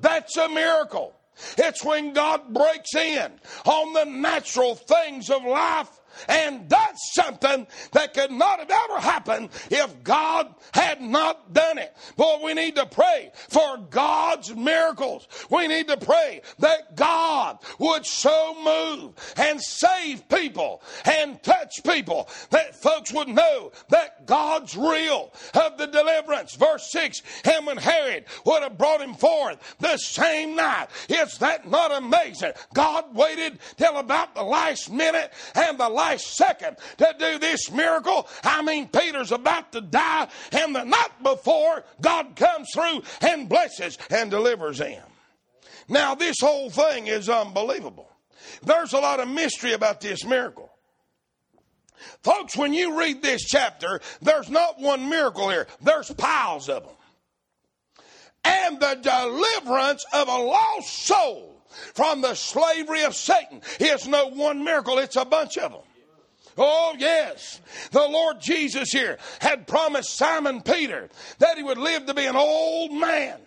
[0.00, 1.14] That's a miracle.
[1.58, 3.32] It's when God breaks in
[3.66, 5.90] on the natural things of life
[6.28, 11.94] and that's something that could not have ever happened if God had not done it.
[12.16, 15.28] Boy, we need to pray for God's miracles.
[15.50, 22.28] We need to pray that God would so move and save people and touch people
[22.50, 26.54] that folks would know that God's real of the deliverance.
[26.56, 31.68] Verse 6 Him And Herod would have brought him forth the same night, is that
[31.68, 32.52] not amazing?
[32.74, 37.70] God waited till about the last minute and the last last second to do this
[37.70, 38.28] miracle.
[38.44, 43.98] I mean, Peter's about to die, and the night before, God comes through and blesses
[44.10, 45.02] and delivers him.
[45.88, 48.10] Now, this whole thing is unbelievable.
[48.62, 50.70] There's a lot of mystery about this miracle.
[52.22, 56.92] Folks, when you read this chapter, there's not one miracle here, there's piles of them.
[58.44, 61.64] And the deliverance of a lost soul
[61.94, 65.82] from the slavery of Satan is no one miracle, it's a bunch of them.
[66.56, 67.60] Oh, yes.
[67.90, 72.36] The Lord Jesus here had promised Simon Peter that he would live to be an
[72.36, 73.38] old man.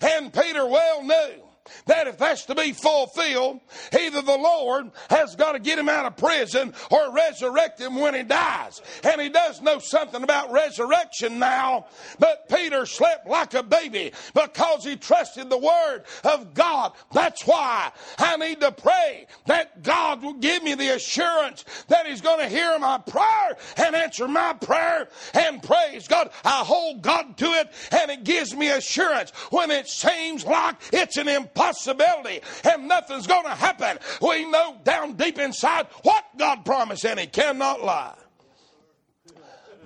[0.00, 1.45] And Peter well knew
[1.86, 3.60] that if that's to be fulfilled,
[3.98, 8.14] either the Lord has got to get him out of prison or resurrect him when
[8.14, 8.82] he dies.
[9.04, 11.86] And he does know something about resurrection now,
[12.18, 16.92] but Peter slept like a baby because he trusted the word of God.
[17.12, 22.20] That's why I need to pray that God will give me the assurance that he's
[22.20, 25.08] going to hear my prayer and answer my prayer.
[25.34, 29.88] And praise God, I hold God to it and it gives me assurance when it
[29.88, 33.98] seems like it's an impossibility possibility and nothing's going to happen.
[34.20, 38.14] We know down deep inside what God promised and He cannot lie.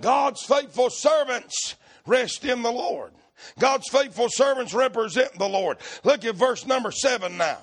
[0.01, 3.13] God's faithful servants rest in the Lord.
[3.59, 5.79] God's faithful servants represent the Lord.
[6.05, 7.59] Look at verse number seven now.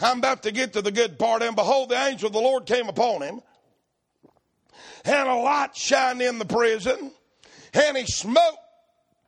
[0.00, 1.42] I'm about to get to the good part.
[1.42, 3.40] And behold, the angel of the Lord came upon him,
[5.04, 7.10] and a light shined in the prison,
[7.74, 8.56] and he smote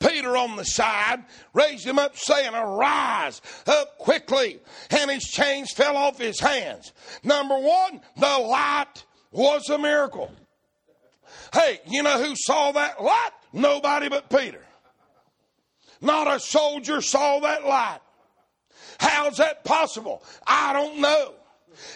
[0.00, 4.61] Peter on the side, raised him up, saying, Arise up quickly.
[4.90, 6.92] And his chains fell off his hands.
[7.22, 10.30] Number one, the light was a miracle.
[11.52, 13.30] Hey, you know who saw that light?
[13.52, 14.64] Nobody but Peter.
[16.00, 18.00] Not a soldier saw that light.
[18.98, 20.22] How's that possible?
[20.46, 21.35] I don't know.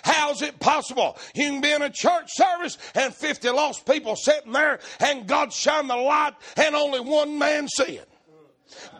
[0.03, 1.17] How's it possible?
[1.35, 5.53] You can be in a church service and 50 lost people sitting there and God
[5.53, 8.09] shine the light and only one man see it.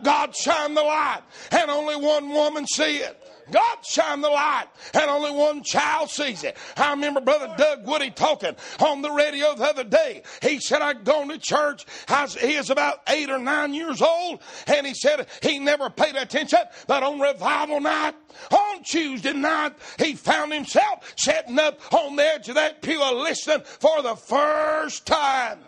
[0.03, 3.21] God shine the light and only one woman see it.
[3.51, 6.57] God shine the light, and only one child sees it.
[6.77, 10.23] I remember Brother Doug Woody talking on the radio the other day.
[10.41, 11.85] He said, I'd gone to church.
[12.39, 16.59] he is about eight or nine years old, and he said he never paid attention,
[16.87, 18.15] but on revival night,
[18.51, 23.61] on Tuesday night, he found himself sitting up on the edge of that pew listening
[23.65, 25.59] for the first time.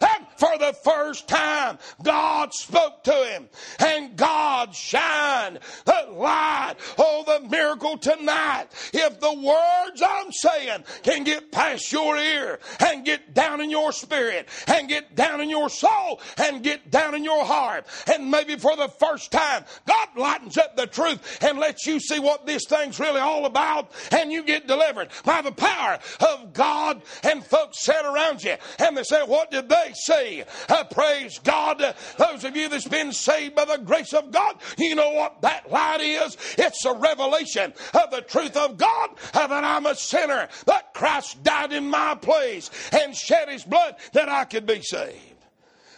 [0.00, 6.74] And for the first time, God spoke to him and God shined the light.
[6.96, 8.66] Oh, the miracle tonight.
[8.92, 13.92] If the words I'm saying can get past your ear and get down in your
[13.92, 18.56] spirit and get down in your soul and get down in your heart, and maybe
[18.56, 22.64] for the first time, God lightens up the truth and lets you see what this
[22.66, 27.02] thing's really all about, and you get delivered by the power of God.
[27.22, 30.44] And folks sit around you and they say, What did they say?
[30.68, 31.82] Uh, praise God.
[32.18, 35.70] Those of you that's been saved by the grace of God, you know what that
[35.70, 36.36] light is?
[36.56, 41.42] It's a revelation of the truth of God uh, that I'm a sinner, that Christ
[41.42, 45.34] died in my place and shed his blood that I could be saved.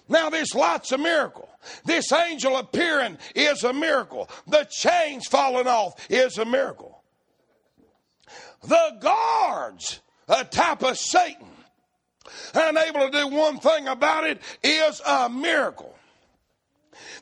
[0.09, 1.48] Now, this light's a miracle.
[1.85, 4.29] This angel appearing is a miracle.
[4.48, 7.03] The chains falling off is a miracle.
[8.62, 11.46] The guards, a type of Satan,
[12.55, 15.95] unable to do one thing about it is a miracle.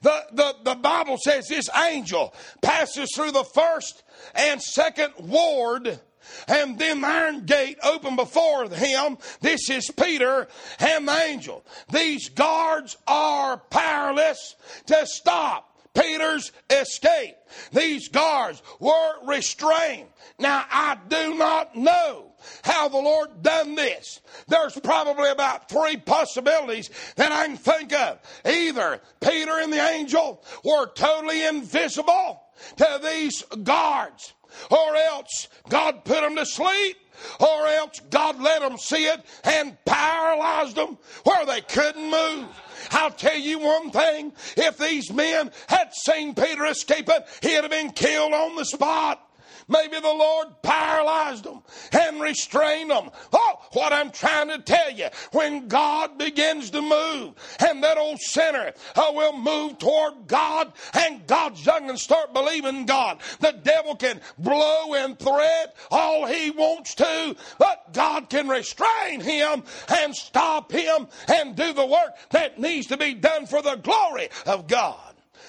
[0.03, 4.03] The, the, the Bible says this angel passes through the first
[4.35, 6.01] and second ward
[6.47, 9.18] and then the iron gate opened before him.
[9.40, 11.64] This is Peter and the angel.
[11.90, 17.35] These guards are powerless to stop Peter's escape.
[17.73, 20.09] These guards were restrained.
[20.38, 22.28] Now, I do not know
[22.62, 24.20] how the Lord done this.
[24.46, 28.18] There's probably about three possibilities that I can think of.
[28.45, 32.43] Either Peter and the angel were totally invisible
[32.76, 34.32] to these guards,
[34.70, 36.97] or else God put them to sleep,
[37.41, 42.47] or else God let them see it and paralyzed them where they couldn't move.
[42.93, 47.91] I'll tell you one thing if these men had seen Peter escaping, he'd have been
[47.91, 49.28] killed on the spot.
[49.69, 51.62] Maybe the Lord paralyzed them
[51.93, 53.11] and restrained them.
[53.33, 58.19] Oh, what I'm trying to tell you, when God begins to move and that old
[58.21, 63.95] sinner uh, will move toward God and God's young and start believing God, the devil
[63.95, 70.73] can blow and threat all he wants to, but God can restrain him and stop
[70.73, 75.07] him and do the work that needs to be done for the glory of God.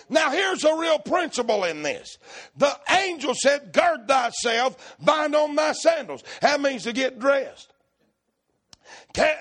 [0.10, 2.18] Now, here's a real principle in this.
[2.58, 6.24] The angel said, Gird thyself, bind on thy sandals.
[6.42, 7.72] That means to get dressed.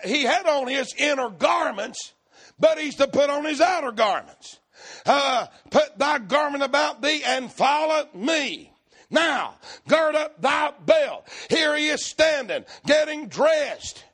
[0.04, 2.12] He had on his inner garments,
[2.58, 4.58] but he's to put on his outer garments.
[5.06, 8.72] Uh, put thy garment about thee and follow me.
[9.10, 9.54] Now,
[9.88, 11.28] gird up thy belt.
[11.48, 14.04] Here he is standing, getting dressed.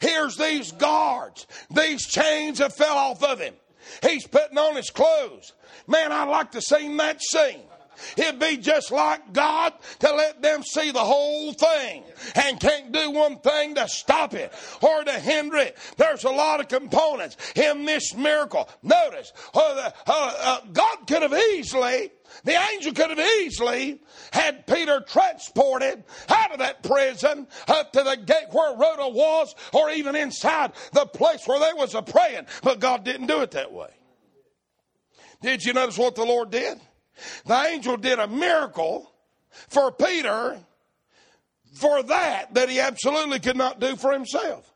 [0.00, 1.46] Here's these guards.
[1.70, 3.54] These chains have fell off of him.
[4.02, 5.52] He's putting on his clothes.
[5.86, 7.62] Man, I'd like to see that scene.
[8.16, 13.10] It'd be just like God to let them see the whole thing and can't do
[13.10, 15.76] one thing to stop it or to hinder it.
[15.96, 18.68] There's a lot of components in this miracle.
[18.82, 22.10] Notice, uh, uh, uh, God could have easily,
[22.44, 24.00] the angel could have easily
[24.32, 29.90] had Peter transported out of that prison up to the gate where Rhoda was or
[29.90, 32.46] even inside the place where they was a praying.
[32.62, 33.90] But God didn't do it that way.
[35.42, 36.78] Did you notice what the Lord did?
[37.46, 39.10] The angel did a miracle
[39.68, 40.58] for Peter
[41.74, 44.72] for that that he absolutely could not do for himself.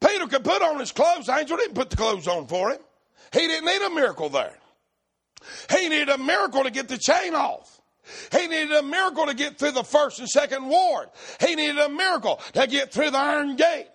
[0.00, 1.26] Peter could put on his clothes.
[1.26, 2.80] The angel didn't put the clothes on for him.
[3.32, 4.56] He didn't need a miracle there.
[5.70, 7.80] He needed a miracle to get the chain off.
[8.32, 11.08] He needed a miracle to get through the first and second ward.
[11.40, 13.88] He needed a miracle to get through the iron gate.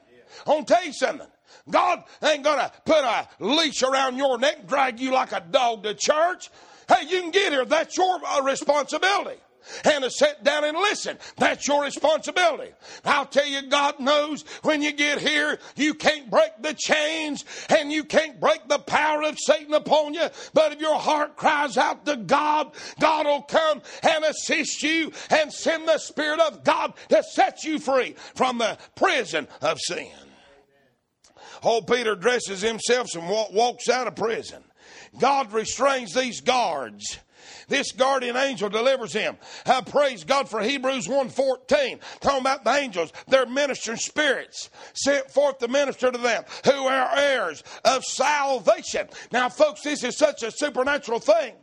[0.45, 1.27] I want to tell you something.
[1.69, 5.41] God ain't going to put a leash around your neck, and drag you like a
[5.41, 6.49] dog to church.
[6.87, 7.65] Hey, you can get here.
[7.65, 9.39] That's your uh, responsibility.
[9.83, 11.17] And to sit down and listen.
[11.37, 12.71] That's your responsibility.
[13.05, 17.91] I'll tell you, God knows when you get here, you can't break the chains and
[17.91, 20.27] you can't break the power of Satan upon you.
[20.53, 25.53] But if your heart cries out to God, God will come and assist you and
[25.53, 30.28] send the Spirit of God to set you free from the prison of sin.
[31.63, 34.63] Old Peter dresses himself and walks out of prison.
[35.19, 37.19] God restrains these guards.
[37.67, 39.37] This guardian angel delivers him.
[39.65, 41.99] I praise God for Hebrews 1.14.
[42.19, 43.13] Talking about the angels.
[43.27, 49.07] They're ministering spirits sent forth to minister to them who are heirs of salvation.
[49.31, 51.53] Now, folks, this is such a supernatural thing.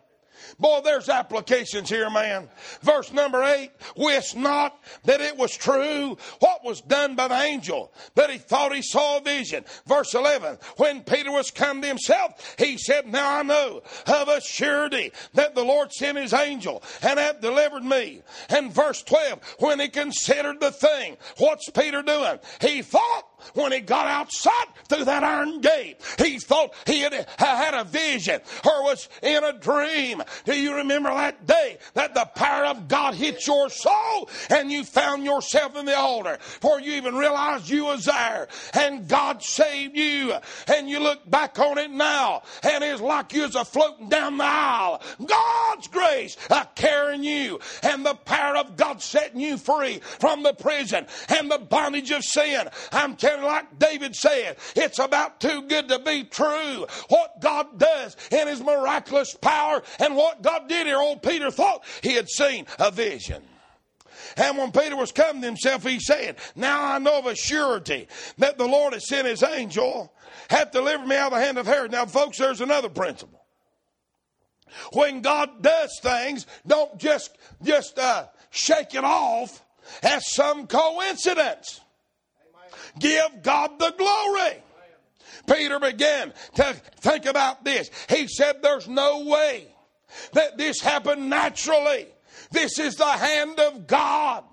[0.58, 2.48] Boy, there's applications here, man.
[2.82, 7.92] Verse number eight, wist not that it was true what was done by the angel,
[8.14, 9.64] but he thought he saw a vision.
[9.86, 14.40] Verse 11, when Peter was come to himself, he said, Now I know of a
[14.40, 18.22] surety that the Lord sent his angel and hath delivered me.
[18.48, 22.38] And verse 12, when he considered the thing, what's Peter doing?
[22.60, 26.00] He thought when he got outside through that iron gate.
[26.18, 30.22] He thought he had had a vision or was in a dream.
[30.44, 34.84] Do you remember that day that the power of God hit your soul and you
[34.84, 39.96] found yourself in the altar before you even realized you was there and God saved
[39.96, 40.34] you
[40.68, 44.38] and you look back on it now and it's like you was a floating down
[44.38, 45.02] the aisle.
[45.24, 50.52] God's grace a carrying you and the power of God setting you free from the
[50.52, 52.68] prison and the bondage of sin.
[52.92, 56.86] I'm you, like David said, it's about too good to be true.
[57.08, 61.84] What God does in His miraculous power and what God did here, old Peter thought
[62.02, 63.42] he had seen a vision.
[64.36, 68.08] And when Peter was coming to himself, he said, Now I know of a surety
[68.38, 70.12] that the Lord has sent his angel,
[70.48, 71.92] hath delivered me out of the hand of Herod.
[71.92, 73.44] Now, folks, there's another principle.
[74.92, 79.64] When God does things, don't just just uh, shake it off
[80.02, 81.80] as some coincidence.
[82.98, 84.62] Give God the glory.
[85.46, 87.90] Peter began to think about this.
[88.08, 89.68] He said, There's no way
[90.32, 92.06] that this happened naturally.
[92.50, 94.44] This is the hand of God.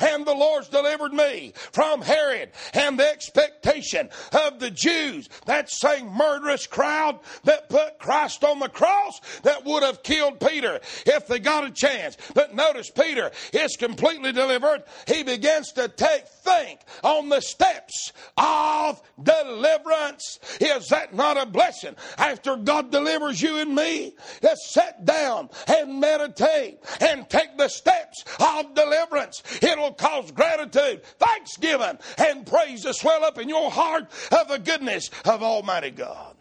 [0.00, 6.08] And the Lord's delivered me from Herod and the expectation of the Jews, that same
[6.08, 11.38] murderous crowd that put Christ on the cross that would have killed Peter if they
[11.38, 12.16] got a chance.
[12.34, 14.84] But notice Peter is completely delivered.
[15.06, 20.38] He begins to take think on the steps of deliverance.
[20.60, 21.96] Is that not a blessing?
[22.18, 28.24] After God delivers you and me, to sit down and meditate and take the steps
[28.38, 29.42] of deliverance.
[29.70, 35.10] It'll cause gratitude, thanksgiving, and praise to swell up in your heart of the goodness
[35.24, 36.36] of Almighty God.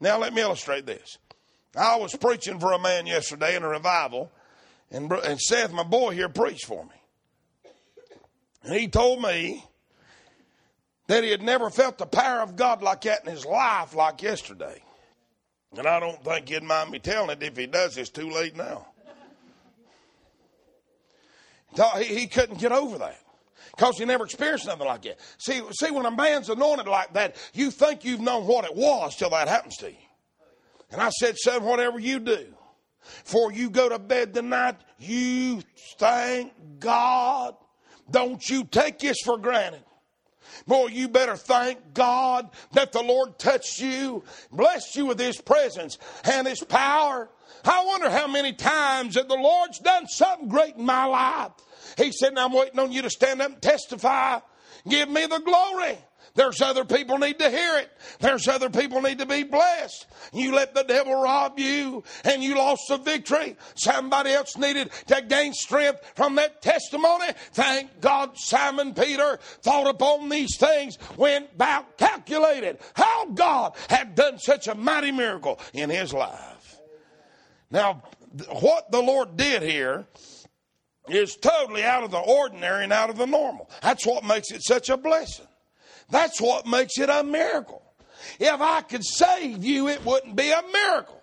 [0.00, 1.18] Now, let me illustrate this.
[1.76, 4.30] I was preaching for a man yesterday in a revival,
[4.90, 7.70] and, and Seth, my boy here, preached for me.
[8.64, 9.64] And he told me
[11.06, 14.22] that he had never felt the power of God like that in his life like
[14.22, 14.82] yesterday.
[15.76, 17.42] And I don't think he'd mind me telling it.
[17.42, 18.88] If he does, it's too late now.
[22.02, 23.18] He, couldn't get over that
[23.76, 25.18] because he never experienced nothing like that.
[25.38, 29.16] See, see, when a man's anointed like that, you think you've known what it was
[29.16, 29.96] till that happens to you.
[30.90, 32.46] And I said, son, whatever you do,
[33.24, 35.62] before you go to bed tonight, you
[35.98, 37.56] thank God.
[38.10, 39.82] Don't you take this for granted.
[40.66, 45.98] Boy, you better thank God that the Lord touched you, blessed you with His presence
[46.24, 47.30] and His power.
[47.64, 51.52] I wonder how many times that the Lord's done something great in my life.
[51.96, 54.40] He said, I'm waiting on you to stand up and testify.
[54.88, 55.98] Give me the glory.
[56.34, 57.90] There's other people need to hear it.
[58.20, 60.06] There's other people need to be blessed.
[60.32, 63.56] You let the devil rob you and you lost the victory.
[63.74, 67.26] Somebody else needed to gain strength from that testimony.
[67.52, 74.38] Thank God Simon Peter thought upon these things, went about calculated how God had done
[74.38, 76.61] such a mighty miracle in his life.
[77.72, 78.02] Now,
[78.60, 80.06] what the Lord did here
[81.08, 83.68] is totally out of the ordinary and out of the normal.
[83.82, 85.48] That's what makes it such a blessing.
[86.10, 87.82] That's what makes it a miracle.
[88.38, 91.20] If I could save you, it wouldn't be a miracle.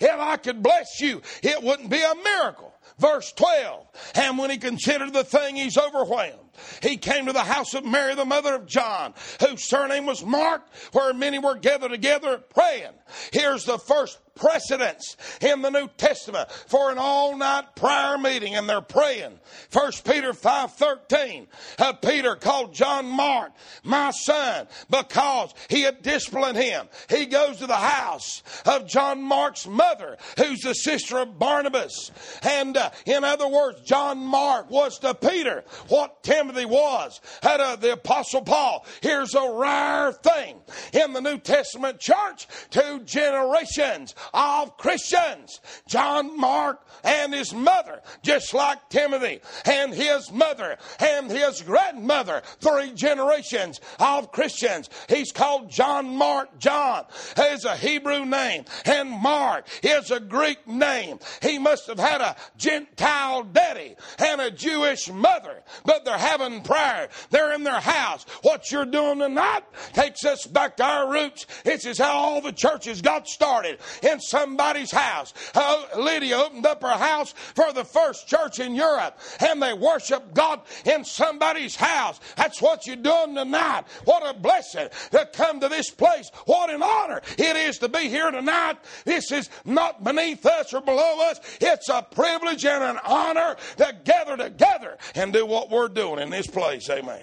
[0.00, 2.72] If I could bless you, it wouldn't be a miracle.
[2.98, 3.86] Verse 12.
[4.14, 6.45] And when he considered the thing, he's overwhelmed.
[6.82, 10.62] He came to the house of Mary, the mother of John, whose surname was Mark,
[10.92, 12.92] where many were gathered together praying.
[13.32, 18.80] Here's the first precedence in the New Testament for an all-night prayer meeting and they're
[18.80, 19.40] praying.
[19.70, 21.46] First Peter 5.13,
[21.78, 23.52] uh, Peter called John Mark,
[23.82, 26.86] my son, because he had disciplined him.
[27.08, 32.12] He goes to the house of John Mark's mother, who's the sister of Barnabas.
[32.42, 37.74] And uh, in other words, John Mark was to Peter what Timothy was had uh,
[37.74, 38.86] the apostle Paul.
[39.02, 40.60] Here's a rare thing
[40.92, 42.46] in the New Testament church.
[42.70, 45.60] Two generations of Christians.
[45.88, 52.92] John Mark and his mother, just like Timothy and his mother and his grandmother, three
[52.92, 54.88] generations of Christians.
[55.08, 57.06] He's called John Mark John.
[57.36, 61.18] Is a Hebrew name, and Mark is a Greek name.
[61.42, 67.08] He must have had a Gentile daddy and a Jewish mother, but they're having prayer.
[67.30, 68.24] They're in their house.
[68.42, 69.62] What you're doing tonight
[69.92, 71.46] takes us back to our roots.
[71.64, 75.32] This is how all the churches got started in somebody's house.
[75.54, 80.34] Uh, Lydia opened up her house for the first church in Europe, and they worship
[80.34, 82.20] God in somebody's house.
[82.36, 83.84] That's what you're doing tonight.
[84.04, 86.30] What a blessing to come to this place.
[86.44, 88.78] What an honor it is to be here tonight.
[89.04, 91.40] This is not beneath us or below us.
[91.60, 96.32] It's a privilege and an honor to gather together and do what we're doing in
[96.32, 96.88] this place.
[96.90, 97.22] Amen.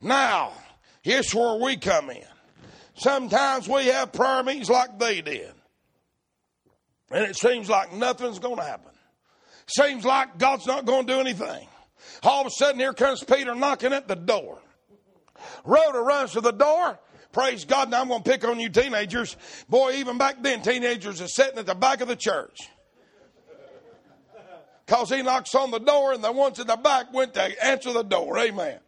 [0.00, 0.52] Now,
[1.02, 2.24] here's where we come in.
[2.94, 5.52] Sometimes we have prayer meetings like they did.
[7.10, 8.92] And it seems like nothing's going to happen.
[9.66, 11.66] Seems like God's not going to do anything.
[12.22, 14.58] All of a sudden, here comes Peter knocking at the door.
[15.64, 16.98] Rhoda runs to the door.
[17.32, 17.90] Praise God.
[17.90, 19.36] Now I'm going to pick on you teenagers.
[19.68, 22.56] Boy, even back then, teenagers are sitting at the back of the church.
[24.90, 27.92] Because he knocks on the door and the ones at the back went to answer
[27.92, 28.36] the door.
[28.40, 28.80] Amen.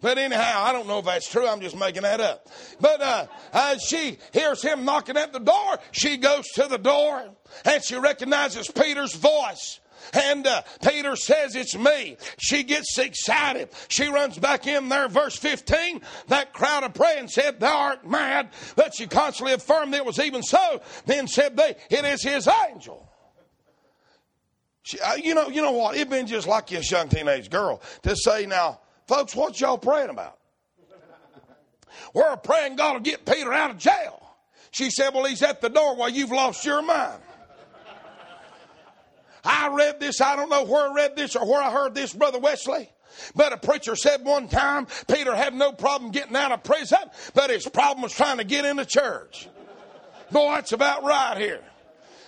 [0.00, 1.46] But anyhow, I don't know if that's true.
[1.46, 2.48] I'm just making that up.
[2.80, 5.78] But uh, she hears him knocking at the door.
[5.92, 7.28] She goes to the door
[7.66, 9.80] and she recognizes Peter's voice.
[10.14, 12.16] And uh, Peter says, It's me.
[12.38, 13.68] She gets excited.
[13.88, 16.00] She runs back in there, verse 15.
[16.28, 18.48] That crowd of praying said, Thou art mad.
[18.76, 20.80] But she constantly affirmed it was even so.
[21.04, 23.09] Then said they, It is his angel.
[24.82, 25.96] She, uh, you know, you know what?
[25.96, 30.08] It'd been just like this young teenage girl to say, Now, Folks, what y'all praying
[30.08, 30.38] about?
[32.14, 34.22] We're praying God will get Peter out of jail.
[34.70, 37.20] She said, Well, he's at the door while you've lost your mind.
[39.42, 42.12] I read this, I don't know where I read this or where I heard this,
[42.12, 42.88] Brother Wesley.
[43.34, 47.00] But a preacher said one time Peter had no problem getting out of prison,
[47.34, 49.48] but his problem was trying to get into church.
[50.30, 51.64] Boy, that's about right here.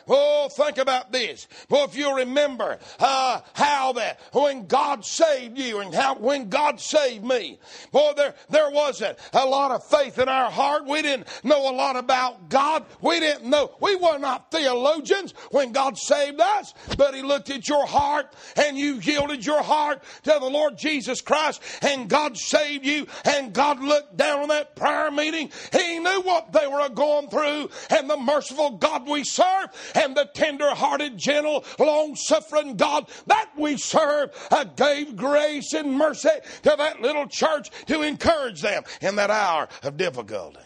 [0.09, 1.47] Oh, think about this.
[1.69, 6.81] Well, if you remember uh, how that when God saved you and how when God
[6.81, 7.59] saved me,
[7.91, 10.87] boy, there there wasn't a lot of faith in our heart.
[10.87, 12.85] We didn't know a lot about God.
[13.01, 13.73] We didn't know.
[13.81, 18.77] We were not theologians when God saved us, but He looked at your heart and
[18.77, 23.07] you yielded your heart to the Lord Jesus Christ, and God saved you.
[23.25, 25.51] And God looked down on that prayer meeting.
[25.73, 30.29] He knew what they were going through, and the merciful God we serve and the
[30.35, 36.29] tender hearted, gentle, long suffering God that we serve uh, gave grace and mercy
[36.63, 40.59] to that little church to encourage them in that hour of difficulty.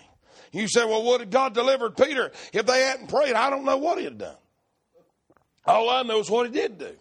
[0.52, 3.34] You say, well, would have God delivered Peter if they hadn't prayed?
[3.34, 4.36] I don't know what he had done.
[5.66, 6.92] All I know is what he did do.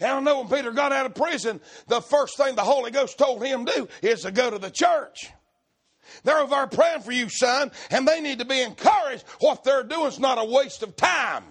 [0.00, 3.18] And I know when Peter got out of prison, the first thing the Holy Ghost
[3.18, 5.30] told him to do is to go to the church.
[6.24, 9.24] They're over there praying for you, son, and they need to be encouraged.
[9.40, 11.44] What they're doing is not a waste of time.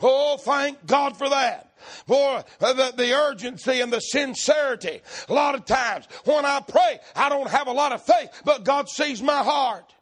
[0.00, 1.72] Oh, thank God for that.
[2.06, 5.00] Boy, uh, the, the urgency and the sincerity.
[5.28, 8.64] A lot of times when I pray, I don't have a lot of faith, but
[8.64, 9.92] God sees my heart.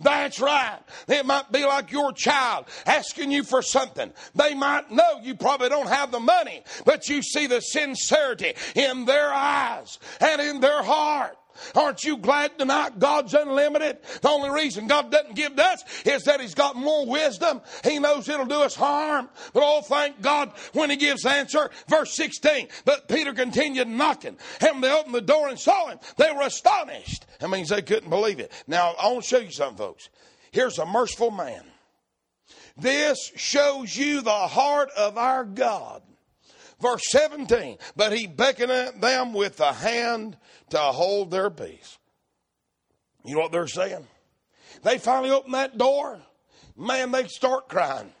[0.00, 0.80] That's right.
[1.08, 4.12] It might be like your child asking you for something.
[4.34, 9.04] They might know you probably don't have the money, but you see the sincerity in
[9.04, 11.36] their eyes and in their heart.
[11.74, 13.98] Aren't you glad tonight God's unlimited?
[14.22, 17.60] The only reason God doesn't give us is that He's got more wisdom.
[17.82, 19.28] He knows it'll do us harm.
[19.52, 21.70] But oh, thank God when He gives answer.
[21.88, 22.68] Verse 16.
[22.84, 24.36] But Peter continued knocking.
[24.60, 25.98] And they opened the door and saw him.
[26.16, 27.26] They were astonished.
[27.40, 28.52] That means they couldn't believe it.
[28.66, 30.08] Now, I want to show you something, folks.
[30.50, 31.64] Here's a merciful man.
[32.76, 36.02] This shows you the heart of our God.
[36.80, 40.36] Verse 17, but he beckoned them with the hand
[40.70, 41.98] to hold their peace.
[43.24, 44.06] You know what they're saying?
[44.82, 46.20] They finally open that door.
[46.76, 48.12] Man, they start crying.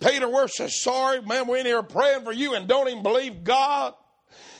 [0.00, 1.20] Peter, we're so sorry.
[1.22, 3.94] Man, we're in here praying for you and don't even believe God.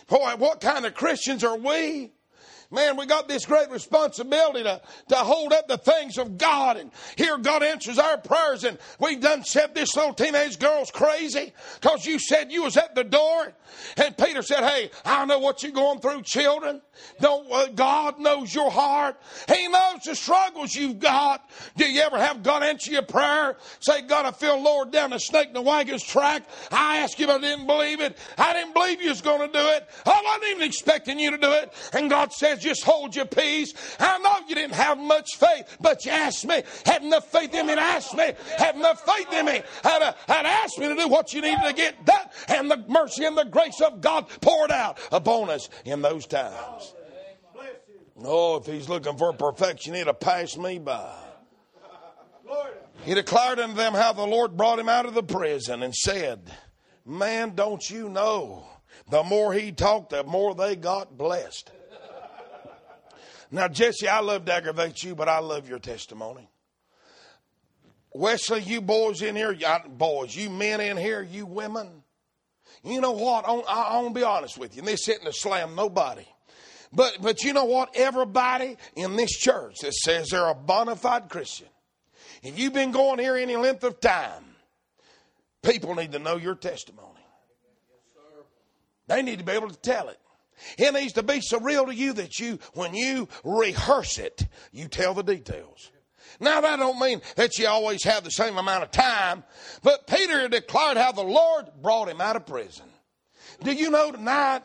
[0.09, 2.13] Boy, what kind of Christians are we?
[2.71, 6.77] Man, we got this great responsibility to, to hold up the things of God.
[6.77, 8.65] And here God answers our prayers.
[8.65, 12.95] And we've done set this little teenage girl's crazy because you said you was at
[12.95, 13.53] the door.
[13.97, 16.81] And Peter said, hey, I know what you're going through, children.
[17.21, 19.21] Don't, uh, God knows your heart.
[19.49, 21.49] He knows the struggles you've got.
[21.77, 23.57] Do you ever have God answer your prayer?
[23.81, 26.43] Say, God, I feel Lord down the snake in the wagon's track.
[26.73, 28.17] I asked you, but I didn't believe it.
[28.37, 29.89] I didn't believe you was going to do it.
[30.07, 31.73] I wasn't even expecting you to do it.
[31.93, 33.75] And God says, just hold your peace.
[34.01, 37.67] I know you didn't have much faith, but you asked me, had enough faith in
[37.67, 41.09] me and asked me, had enough faith in me, uh, had asked me to do
[41.09, 42.27] what you needed to get done.
[42.49, 46.95] And the mercy and the grace of God poured out upon us in those times.
[48.25, 51.15] Oh, if he's looking for perfection, he'd have passed me by.
[53.05, 56.51] He declared unto them how the Lord brought him out of the prison and said,
[57.05, 58.65] Man, don't you know?
[59.11, 61.71] The more he talked, the more they got blessed.
[63.51, 66.51] Now, Jesse, I love to aggravate you, but I love your testimony.
[68.13, 69.57] Wesley, you boys in here,
[69.89, 71.98] boys, you men in here, you women,
[72.91, 73.45] you know what?
[73.47, 74.81] I, I, want to be honest with you.
[74.81, 76.27] And this isn't to slam nobody.
[76.93, 77.95] But, but you know what?
[77.95, 81.69] Everybody in this church that says they're a bona fide Christian,
[82.43, 84.45] if you've been going here any length of time,
[85.63, 87.09] people need to know your testimony.
[89.07, 90.19] They need to be able to tell it.
[90.77, 94.89] It needs to be so real to you that you, when you rehearse it, you
[94.89, 95.91] tell the details.
[96.41, 99.45] Now that don't mean that you always have the same amount of time,
[99.83, 102.87] but Peter declared how the Lord brought him out of prison.
[103.63, 104.63] Do you know tonight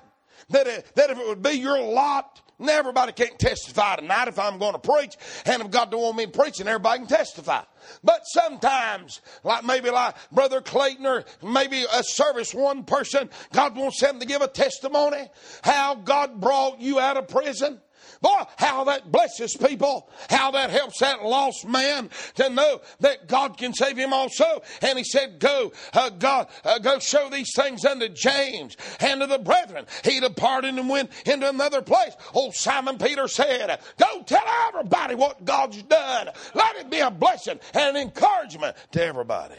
[0.50, 4.38] that, it, that if it would be your lot, now everybody can't testify tonight if
[4.38, 5.16] I'm going to preach,
[5.46, 7.64] and if God don't want me preaching, everybody can testify.
[8.04, 14.00] But sometimes, like maybe like Brother Clayton or maybe a service one person, God wants
[14.00, 15.28] them to give a testimony
[15.64, 17.82] how God brought you out of prison.
[18.24, 20.10] Boy, how that blesses people.
[20.30, 24.64] How that helps that lost man to know that God can save him also.
[24.82, 29.28] And he said, Go, uh, God, uh, go show these things unto James and to
[29.28, 29.86] the brethren.
[30.06, 32.16] He departed and went into another place.
[32.34, 36.30] Old Simon Peter said, Go tell everybody what God's done.
[36.56, 39.56] Let it be a blessing and an encouragement to everybody.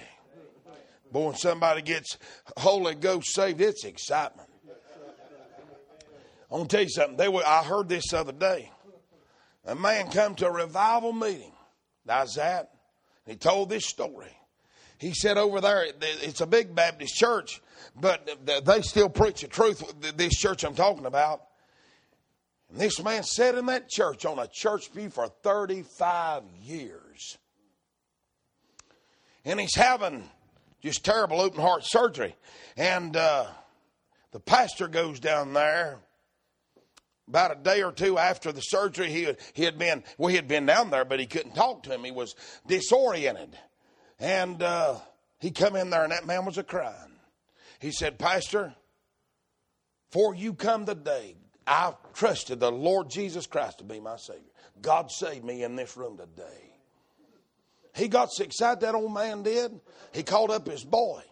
[1.12, 2.16] Boy, when somebody gets
[2.56, 4.48] Holy Ghost saved, it's excitement.
[6.50, 7.16] I want to tell you something.
[7.16, 8.70] They were, I heard this other day.
[9.66, 11.52] A man come to a revival meeting.
[12.04, 12.70] That's that.
[13.26, 14.36] He told this story.
[14.98, 17.62] he said over there, it's a big Baptist church,
[17.96, 18.28] but
[18.64, 19.82] they still preach the truth,
[20.16, 21.42] this church I'm talking about.
[22.70, 27.38] And this man sat in that church on a church pew for 35 years.
[29.46, 30.28] And he's having
[30.82, 32.34] just terrible open heart surgery.
[32.76, 33.46] And uh,
[34.32, 35.98] the pastor goes down there
[37.28, 39.10] about a day or two after the surgery.
[39.10, 41.82] He had, he had been, well, he had been down there, but he couldn't talk
[41.84, 42.04] to him.
[42.04, 42.34] He was
[42.66, 43.58] disoriented.
[44.18, 44.96] And uh,
[45.40, 47.12] he come in there, and that man was a crying.
[47.80, 48.74] He said, Pastor,
[50.10, 54.42] before you come today, I trusted the Lord Jesus Christ to be my Savior.
[54.80, 56.72] God saved me in this room today.
[57.94, 59.80] He got so excited, that old man did.
[60.12, 61.22] He called up his boy.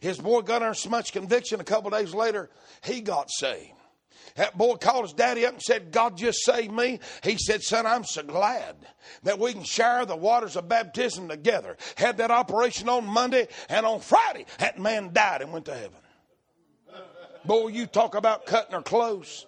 [0.00, 1.60] His boy got under so much conviction.
[1.60, 2.50] A couple days later,
[2.82, 3.72] he got saved.
[4.36, 7.00] That boy called his daddy up and said, God just saved me.
[7.22, 8.76] He said, Son, I'm so glad
[9.22, 11.76] that we can share the waters of baptism together.
[11.96, 15.98] Had that operation on Monday, and on Friday, that man died and went to heaven.
[17.44, 19.46] Boy, you talk about cutting her close.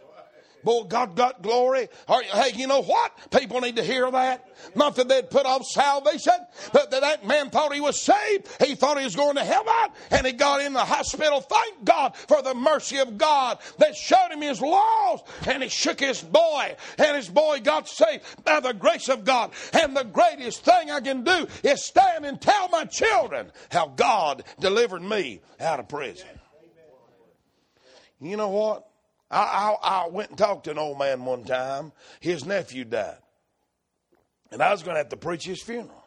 [0.65, 1.89] Boy, God got glory.
[2.09, 3.31] Hey, you know what?
[3.31, 4.45] People need to hear that.
[4.75, 6.35] Not that they'd put off salvation,
[6.73, 8.49] but that that man thought he was saved.
[8.65, 9.73] He thought he was going to heaven,
[10.11, 11.41] and he got in the hospital.
[11.41, 16.01] Thank God for the mercy of God that showed him his laws, and he shook
[16.01, 19.53] his boy, and his boy got saved by the grace of God.
[19.73, 24.43] And the greatest thing I can do is stand and tell my children how God
[24.59, 26.27] delivered me out of prison.
[28.21, 28.88] You know what?
[29.31, 31.93] I, I, I went and talked to an old man one time.
[32.21, 33.19] His nephew died.
[34.51, 36.05] And I was going to have to preach his funeral.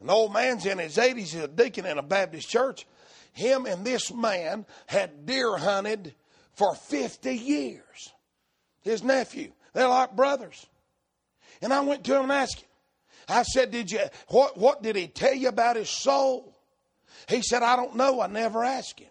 [0.00, 2.86] An old man's in his 80s, he's a deacon in a Baptist church.
[3.32, 6.14] Him and this man had deer hunted
[6.54, 8.12] for 50 years.
[8.80, 9.52] His nephew.
[9.74, 10.66] They're like brothers.
[11.62, 12.68] And I went to him and asked him,
[13.28, 16.56] I said, Did you what what did he tell you about his soul?
[17.28, 18.20] He said, I don't know.
[18.20, 19.08] I never asked him.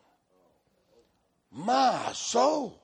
[1.52, 2.79] My soul.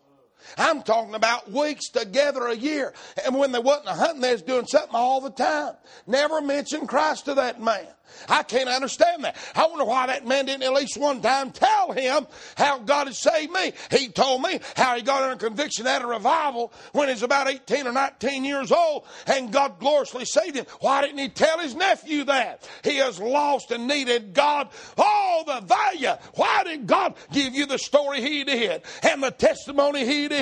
[0.57, 2.93] I'm talking about weeks together a year.
[3.25, 5.73] And when they wasn't hunting, they was doing something all the time.
[6.07, 7.87] Never mentioned Christ to that man.
[8.29, 9.35] I can't understand that.
[9.55, 13.15] I wonder why that man didn't at least one time tell him how God had
[13.15, 13.73] saved me.
[13.91, 17.47] He told me how he got under conviction at a revival when he was about
[17.47, 20.65] 18 or 19 years old and God gloriously saved him.
[20.79, 22.67] Why didn't he tell his nephew that?
[22.83, 26.13] He has lost and needed God all the value.
[26.35, 30.34] Why did God give you the story he did and the testimony he did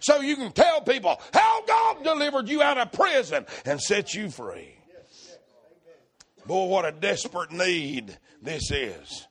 [0.00, 4.30] so you can tell people how God delivered you out of prison and set you
[4.30, 4.74] free?
[6.46, 9.26] Boy, what a desperate need this is.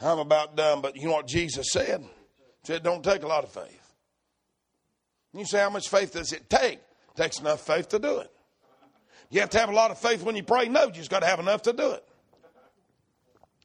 [0.00, 2.00] I'm about done, but you know what Jesus said?
[2.00, 2.06] He
[2.64, 3.94] said, don't take a lot of faith.
[5.34, 6.78] You say, how much faith does it take?
[6.78, 8.30] It takes enough faith to do it.
[9.30, 10.68] You have to have a lot of faith when you pray?
[10.68, 12.04] No, you just got to have enough to do it.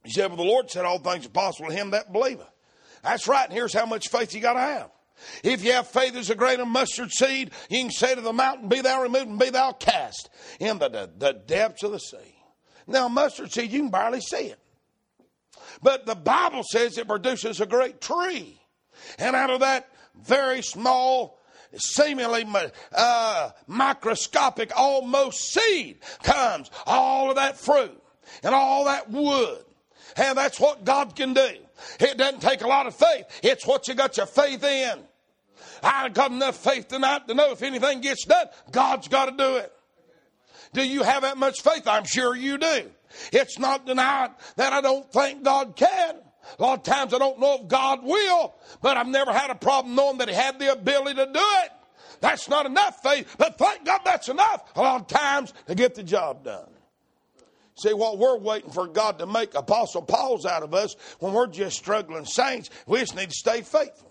[0.03, 2.49] He said, well, the Lord said all things are possible to him that believeth.
[3.03, 4.89] That's right, and here's how much faith you got to have.
[5.43, 8.34] If you have faith as a grain of mustard seed, you can say to the
[8.34, 11.99] mountain, Be thou removed and be thou cast in the, the, the depths of the
[11.99, 12.36] sea.
[12.88, 14.59] Now, mustard seed, you can barely see it.
[15.82, 18.59] But the Bible says it produces a great tree.
[19.17, 21.39] And out of that very small,
[21.76, 22.45] seemingly
[22.93, 28.01] uh, microscopic, almost seed comes all of that fruit
[28.43, 29.63] and all that wood.
[30.17, 31.49] And that's what God can do.
[31.99, 33.26] It doesn't take a lot of faith.
[33.43, 34.99] It's what you got your faith in.
[35.84, 39.57] I got enough faith tonight to know if anything gets done, God's got to do
[39.57, 39.71] it.
[40.73, 41.88] Do you have that much faith?
[41.88, 42.91] I'm sure you do.
[43.32, 46.15] It's not denied that I don't think God can.
[46.57, 49.55] A lot of times I don't know if God will, but I've never had a
[49.55, 51.71] problem knowing that He had the ability to do it.
[52.21, 55.95] That's not enough faith, but thank God that's enough a lot of times to get
[55.95, 56.69] the job done.
[57.77, 61.47] See, what we're waiting for God to make Apostle Paul's out of us when we're
[61.47, 64.09] just struggling saints, we just need to stay faithful.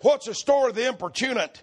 [0.00, 1.62] What's the story of the importunate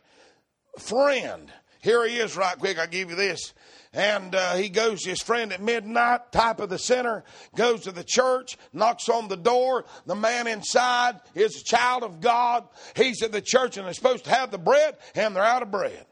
[0.79, 1.51] friend?
[1.81, 2.77] Here he is, right quick.
[2.77, 3.53] I'll give you this.
[3.93, 7.25] And uh, he goes, his friend at midnight, type of the sinner,
[7.55, 9.85] goes to the church, knocks on the door.
[10.05, 12.67] The man inside is a child of God.
[12.95, 15.71] He's at the church and they're supposed to have the bread, and they're out of
[15.71, 16.05] bread.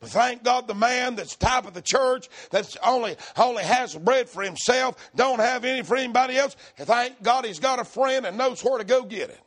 [0.00, 4.28] But thank God the man that's type of the church that's only only has bread
[4.28, 6.56] for himself, don't have any for anybody else.
[6.76, 9.40] Thank God he's got a friend and knows where to go get it.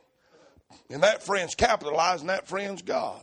[0.90, 3.22] And that friend's capitalizing that friend's God.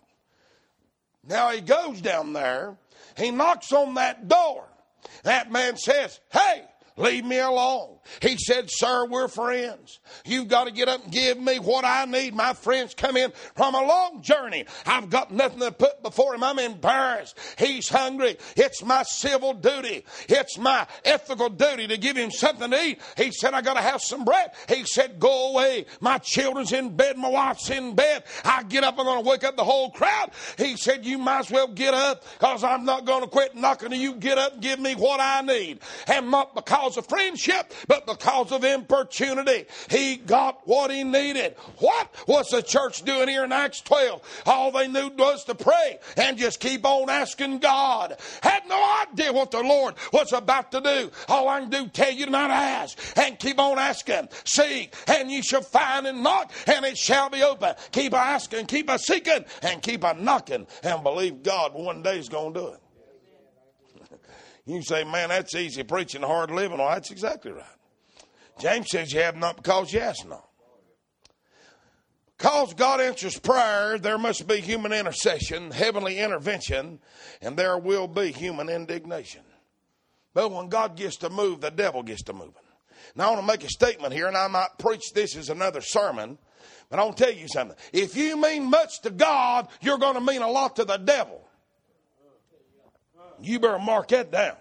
[1.28, 2.78] Now he goes down there,
[3.18, 4.66] he knocks on that door.
[5.24, 6.64] That man says, Hey,
[6.98, 7.97] Leave me alone.
[8.22, 10.00] He said, Sir, we're friends.
[10.26, 12.34] You've got to get up and give me what I need.
[12.34, 14.66] My friends come in from a long journey.
[14.86, 16.44] I've got nothing to put before him.
[16.44, 17.38] I'm embarrassed.
[17.58, 18.38] He's hungry.
[18.56, 20.06] It's my civil duty.
[20.30, 23.02] It's my ethical duty to give him something to eat.
[23.16, 24.52] He said, I got to have some bread.
[24.68, 25.86] He said, Go away.
[26.00, 27.18] My children's in bed.
[27.18, 28.24] My wife's in bed.
[28.44, 28.96] I get up.
[28.98, 30.32] I'm going to wake up the whole crowd.
[30.58, 33.92] He said, You might as well get up because I'm not going to quit knocking
[33.94, 34.16] you.
[34.16, 35.80] Get up and give me what I need.
[36.08, 39.66] And not because of friendship, but because of importunity.
[39.90, 41.56] He got what he needed.
[41.80, 44.44] What was the church doing here in Acts 12?
[44.46, 48.18] All they knew was to pray and just keep on asking God.
[48.42, 51.12] Had no idea what the Lord was about to do.
[51.28, 54.30] All I can do tell you tonight ask and keep on asking.
[54.46, 57.74] Seek and you shall find and knock and it shall be open.
[57.92, 62.30] Keep asking, keep a seeking and keep a knocking and believe God one day is
[62.30, 62.80] going to do it.
[64.66, 66.80] You say, man, that's easy preaching, hard living.
[66.80, 67.77] Well, that's exactly right.
[68.60, 70.48] James says you have not because you ask not.
[72.38, 77.00] Because God answers prayer, there must be human intercession, heavenly intervention,
[77.42, 79.42] and there will be human indignation.
[80.36, 82.54] But when God gets to move, the devil gets to moving.
[83.16, 85.82] Now, I want to make a statement here, and I might preach this as another
[85.82, 86.38] sermon,
[86.90, 87.76] but I want to tell you something.
[87.92, 91.44] If you mean much to God, you're going to mean a lot to the devil.
[93.42, 94.58] You better mark that down.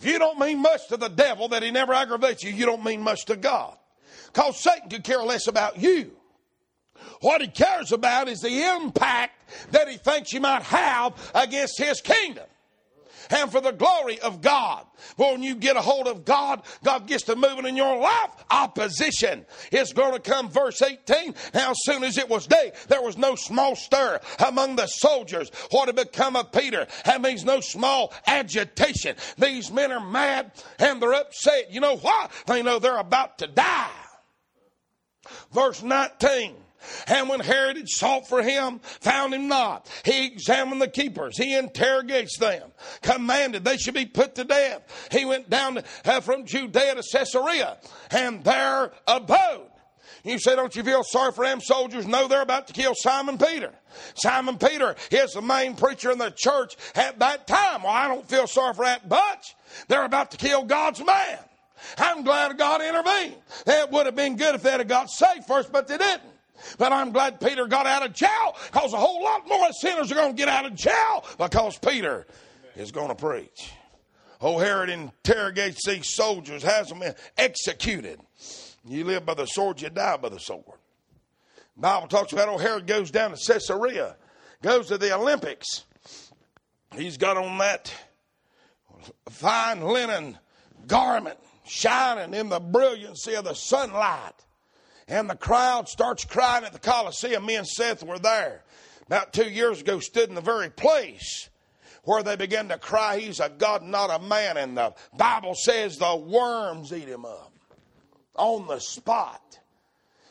[0.00, 2.82] If you don't mean much to the devil that he never aggravates you, you don't
[2.82, 3.76] mean much to God.
[4.32, 6.12] Because Satan could care less about you.
[7.20, 9.32] What he cares about is the impact
[9.72, 12.46] that he thinks you might have against his kingdom
[13.30, 14.86] and for the glory of God.
[15.16, 18.30] When you get a hold of God, God gets to moving in your life.
[18.50, 20.50] Opposition is going to come.
[20.50, 21.34] Verse 18.
[21.54, 25.50] Now, soon as it was day, there was no small stir among the soldiers.
[25.70, 26.86] What had become of Peter?
[27.04, 29.16] That means no small agitation.
[29.38, 31.72] These men are mad and they're upset.
[31.72, 32.28] You know why?
[32.46, 33.90] They know they're about to die.
[35.52, 36.54] Verse 19.
[37.06, 39.88] And when Herod sought for him, found him not.
[40.04, 41.36] He examined the keepers.
[41.36, 42.70] He interrogates them.
[43.02, 45.08] Commanded they should be put to death.
[45.10, 47.78] He went down to, uh, from Judea to Caesarea
[48.10, 49.66] and there abode.
[50.22, 52.06] You say, don't you feel sorry for them soldiers?
[52.06, 53.72] No, they're about to kill Simon Peter.
[54.14, 57.82] Simon Peter is the main preacher in the church at that time.
[57.82, 59.54] Well, I don't feel sorry for that bunch.
[59.88, 61.38] They're about to kill God's man.
[61.96, 63.36] I'm glad God intervened.
[63.66, 66.29] It would have been good if they'd have got saved first, but they didn't.
[66.78, 70.14] But I'm glad Peter got out of jail because a whole lot more sinners are
[70.14, 72.26] going to get out of jail because Peter
[72.76, 73.72] is going to preach.
[74.40, 77.02] Oh, Herod interrogates these soldiers, has them
[77.36, 78.20] executed.
[78.86, 80.78] You live by the sword, you die by the sword.
[81.76, 84.16] Bible talks about, oh, Herod goes down to Caesarea,
[84.62, 85.84] goes to the Olympics.
[86.94, 87.92] He's got on that
[89.28, 90.38] fine linen
[90.86, 94.34] garment, shining in the brilliancy of the sunlight
[95.10, 97.44] and the crowd starts crying at the Coliseum.
[97.44, 98.62] Me and Seth were there
[99.10, 101.50] about two years ago, stood in the very place
[102.04, 104.56] where they began to cry, He's a God, not a man.
[104.56, 107.52] And the Bible says the worms eat him up
[108.36, 109.58] on the spot.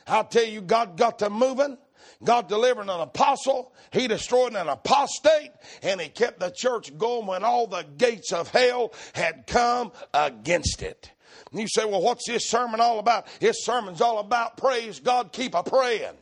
[0.08, 1.78] I'll tell you, God got them moving.
[2.24, 3.74] God delivered an apostle.
[3.92, 5.52] He destroyed an apostate.
[5.84, 10.82] And he kept the church going when all the gates of hell had come against
[10.82, 11.12] it.
[11.52, 13.28] And you say, well, what's this sermon all about?
[13.39, 16.16] His sermon's all about praise God, keep a praying.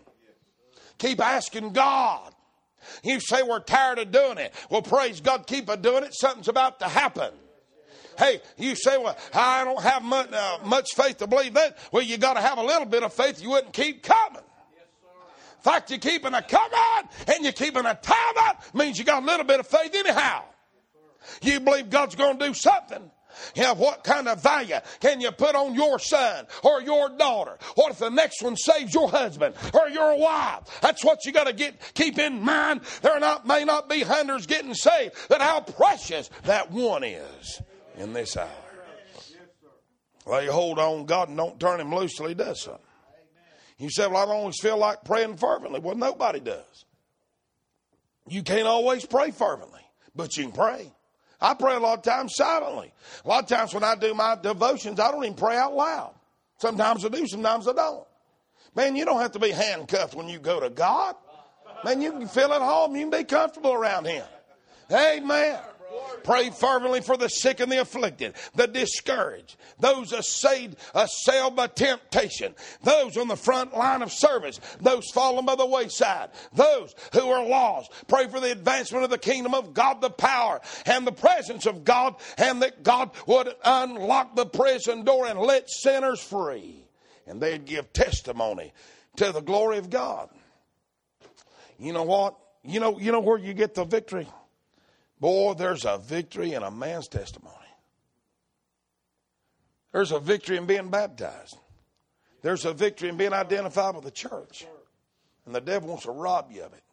[0.97, 2.34] Keep asking God.
[3.03, 4.53] You say we're tired of doing it.
[4.69, 6.13] Well, praise God, keep a doing it.
[6.13, 7.32] Something's about to happen.
[8.17, 11.78] Hey, you say, well, I don't have much, uh, much faith to believe that.
[11.91, 13.41] Well, you got to have a little bit of faith.
[13.41, 14.41] You wouldn't keep coming.
[14.41, 19.25] In fact, you're keeping a coming and you're keeping a time means you got a
[19.25, 20.43] little bit of faith anyhow.
[21.41, 23.11] You believe God's going to do something.
[23.55, 27.57] Yeah, what kind of value can you put on your son or your daughter?
[27.75, 30.79] What if the next one saves your husband or your wife?
[30.81, 32.81] That's what you got to get keep in mind.
[33.01, 37.61] There not may not be hundreds getting saved, but how precious that one is
[37.97, 38.49] in this hour.
[40.25, 42.81] Lay hold on God and don't turn him loose till he does something.
[43.77, 45.79] You say, Well, I don't always feel like praying fervently.
[45.79, 46.85] Well, nobody does.
[48.27, 49.81] You can't always pray fervently,
[50.15, 50.91] but you can pray.
[51.39, 52.91] I pray a lot of times silently.
[53.23, 56.13] A lot of times when I do my devotions, I don't even pray out loud.
[56.59, 58.07] Sometimes I do, sometimes I don't.
[58.75, 61.15] Man, you don't have to be handcuffed when you go to God.
[61.83, 62.95] Man, you can feel at home.
[62.95, 64.25] You can be comfortable around Him.
[64.91, 65.59] Amen.
[66.23, 72.53] Pray fervently for the sick and the afflicted, the discouraged, those assailed, assailed by temptation,
[72.83, 77.45] those on the front line of service, those fallen by the wayside, those who are
[77.45, 77.91] lost.
[78.07, 81.85] Pray for the advancement of the kingdom of God, the power and the presence of
[81.85, 86.83] God, and that God would unlock the prison door and let sinners free.
[87.25, 88.73] And they'd give testimony
[89.17, 90.29] to the glory of God.
[91.79, 92.35] You know what?
[92.63, 94.27] You know, you know where you get the victory?
[95.20, 97.55] Boy, there's a victory in a man's testimony.
[99.91, 101.57] There's a victory in being baptized.
[102.43, 104.65] There's a victory in being identified with the church.
[105.45, 106.84] And the devil wants to rob you of it.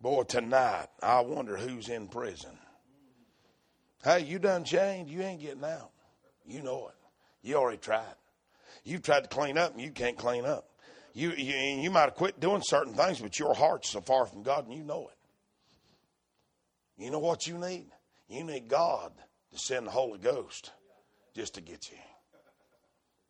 [0.00, 2.58] Boy, tonight, I wonder who's in prison.
[4.02, 5.12] Hey, you done changed.
[5.12, 5.90] You ain't getting out.
[6.46, 6.94] You know it.
[7.46, 8.14] You already tried.
[8.82, 10.66] You've tried to clean up and you can't clean up.
[11.12, 14.42] You, you, you might have quit doing certain things, but your heart's so far from
[14.42, 15.19] God and you know it.
[17.00, 17.86] You know what you need?
[18.28, 19.12] You need God
[19.52, 20.70] to send the Holy Ghost
[21.34, 21.96] just to get you.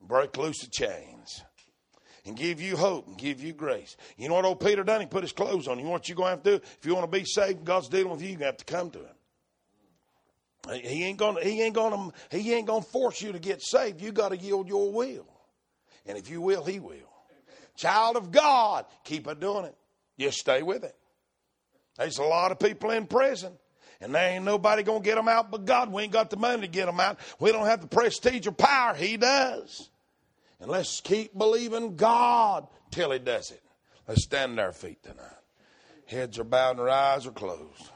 [0.03, 1.43] Break loose the chains
[2.27, 3.97] and give you hope and give you grace.
[4.17, 5.01] You know what old Peter done?
[5.01, 5.79] He put his clothes on.
[5.79, 6.65] You know what you're going to have to do?
[6.79, 8.65] If you want to be saved, God's dealing with you, you're going to have to
[8.65, 9.15] come to him.
[10.83, 14.03] He ain't gonna he ain't gonna he ain't gonna force you to get saved.
[14.03, 15.27] You gotta yield your will.
[16.05, 16.97] And if you will, he will.
[17.77, 19.75] Child of God, keep on doing it.
[20.19, 20.95] Just stay with it.
[22.01, 23.53] There's a lot of people in prison.
[24.01, 25.93] And there ain't nobody going to get them out but God.
[25.93, 27.19] We ain't got the money to get them out.
[27.39, 28.95] We don't have the prestige or power.
[28.95, 29.91] He does.
[30.61, 33.63] And let's keep believing God till He does it.
[34.09, 35.27] Let's stand on our feet tonight.
[36.07, 37.91] Heads are bowed and our eyes are closed.